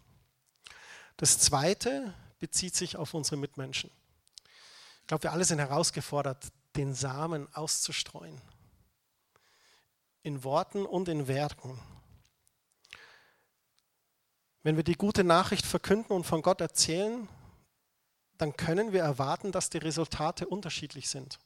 Das 1.17 1.41
Zweite 1.41 2.15
bezieht 2.39 2.77
sich 2.77 2.97
auf 2.97 3.15
unsere 3.15 3.37
Mitmenschen. 3.37 3.91
Ich 5.01 5.09
glaube, 5.09 5.25
wir 5.25 5.33
alle 5.33 5.45
sind 5.45 5.59
herausgefordert, 5.59 6.53
den 6.77 6.95
Samen 6.95 7.53
auszustreuen. 7.53 8.41
In 10.23 10.45
Worten 10.45 10.87
und 10.87 11.09
in 11.09 11.27
Werken. 11.27 11.81
Wenn 14.63 14.77
wir 14.77 14.85
die 14.85 14.95
gute 14.95 15.25
Nachricht 15.25 15.67
verkünden 15.67 16.13
und 16.13 16.23
von 16.23 16.43
Gott 16.43 16.61
erzählen, 16.61 17.29
dann 18.39 18.57
können 18.57 18.93
wir 18.93 19.03
erwarten, 19.03 19.51
dass 19.51 19.69
die 19.69 19.79
Resultate 19.79 20.47
unterschiedlich 20.47 21.09
sind. 21.09 21.41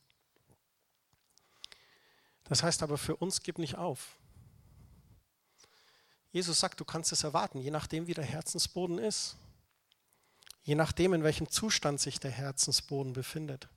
Das 2.48 2.62
heißt 2.62 2.82
aber 2.82 2.98
für 2.98 3.16
uns, 3.16 3.42
gib 3.42 3.58
nicht 3.58 3.76
auf. 3.76 4.16
Jesus 6.32 6.60
sagt, 6.60 6.80
du 6.80 6.84
kannst 6.84 7.12
es 7.12 7.24
erwarten, 7.24 7.60
je 7.60 7.70
nachdem, 7.70 8.06
wie 8.06 8.14
der 8.14 8.24
Herzensboden 8.24 8.98
ist. 8.98 9.36
Je 10.62 10.74
nachdem, 10.74 11.14
in 11.14 11.22
welchem 11.22 11.48
Zustand 11.48 12.00
sich 12.00 12.20
der 12.20 12.30
Herzensboden 12.30 13.12
befindet. 13.12 13.68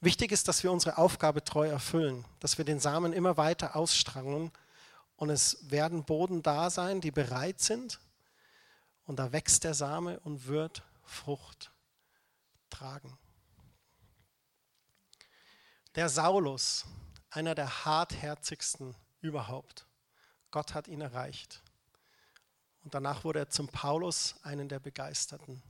Wichtig 0.00 0.32
ist, 0.32 0.48
dass 0.48 0.62
wir 0.62 0.72
unsere 0.72 0.98
Aufgabe 0.98 1.44
treu 1.44 1.68
erfüllen, 1.68 2.24
dass 2.40 2.58
wir 2.58 2.64
den 2.64 2.80
Samen 2.80 3.12
immer 3.12 3.36
weiter 3.36 3.76
ausstrangeln 3.76 4.50
und 5.16 5.30
es 5.30 5.70
werden 5.70 6.04
Boden 6.04 6.42
da 6.42 6.70
sein, 6.70 7.00
die 7.00 7.10
bereit 7.10 7.60
sind 7.60 8.00
und 9.06 9.18
da 9.18 9.32
wächst 9.32 9.64
der 9.64 9.74
Same 9.74 10.18
und 10.20 10.46
wird 10.46 10.82
Frucht 11.04 11.70
tragen. 12.70 13.16
Der 15.94 16.08
Saulus, 16.08 16.86
einer 17.34 17.54
der 17.54 17.84
hartherzigsten 17.84 18.94
überhaupt, 19.20 19.86
Gott 20.50 20.72
hat 20.74 20.86
ihn 20.86 21.00
erreicht. 21.00 21.62
Und 22.84 22.94
danach 22.94 23.24
wurde 23.24 23.40
er 23.40 23.50
zum 23.50 23.66
Paulus, 23.68 24.36
einen 24.42 24.68
der 24.68 24.78
Begeisterten. 24.78 25.62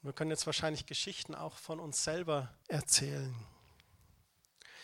Und 0.00 0.04
wir 0.08 0.12
können 0.12 0.30
jetzt 0.30 0.46
wahrscheinlich 0.46 0.86
Geschichten 0.86 1.34
auch 1.34 1.58
von 1.58 1.78
uns 1.78 2.02
selber 2.02 2.52
erzählen. 2.66 3.32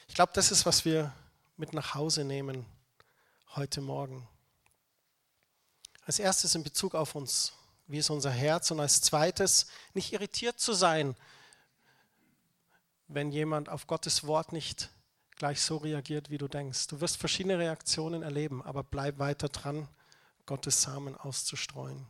Ich 0.06 0.14
glaube, 0.14 0.32
das 0.34 0.52
ist, 0.52 0.64
was 0.64 0.84
wir 0.84 1.12
mit 1.56 1.72
nach 1.72 1.94
Hause 1.94 2.24
nehmen 2.24 2.64
heute 3.56 3.80
Morgen. 3.80 4.28
Als 6.04 6.20
erstes 6.20 6.54
in 6.54 6.62
Bezug 6.62 6.94
auf 6.94 7.16
uns, 7.16 7.52
wie 7.88 7.98
ist 7.98 8.10
unser 8.10 8.30
Herz? 8.30 8.70
Und 8.70 8.78
als 8.78 9.02
zweites, 9.02 9.66
nicht 9.92 10.12
irritiert 10.12 10.60
zu 10.60 10.72
sein, 10.72 11.16
wenn 13.08 13.30
jemand 13.30 13.68
auf 13.68 13.86
Gottes 13.86 14.26
Wort 14.26 14.52
nicht 14.52 14.90
gleich 15.36 15.60
so 15.62 15.78
reagiert, 15.78 16.30
wie 16.30 16.38
du 16.38 16.48
denkst. 16.48 16.88
Du 16.88 17.00
wirst 17.00 17.16
verschiedene 17.16 17.58
Reaktionen 17.58 18.22
erleben, 18.22 18.62
aber 18.62 18.82
bleib 18.82 19.18
weiter 19.18 19.48
dran 19.48 19.88
Gottes 20.46 20.82
Samen 20.82 21.16
auszustreuen. 21.16 22.06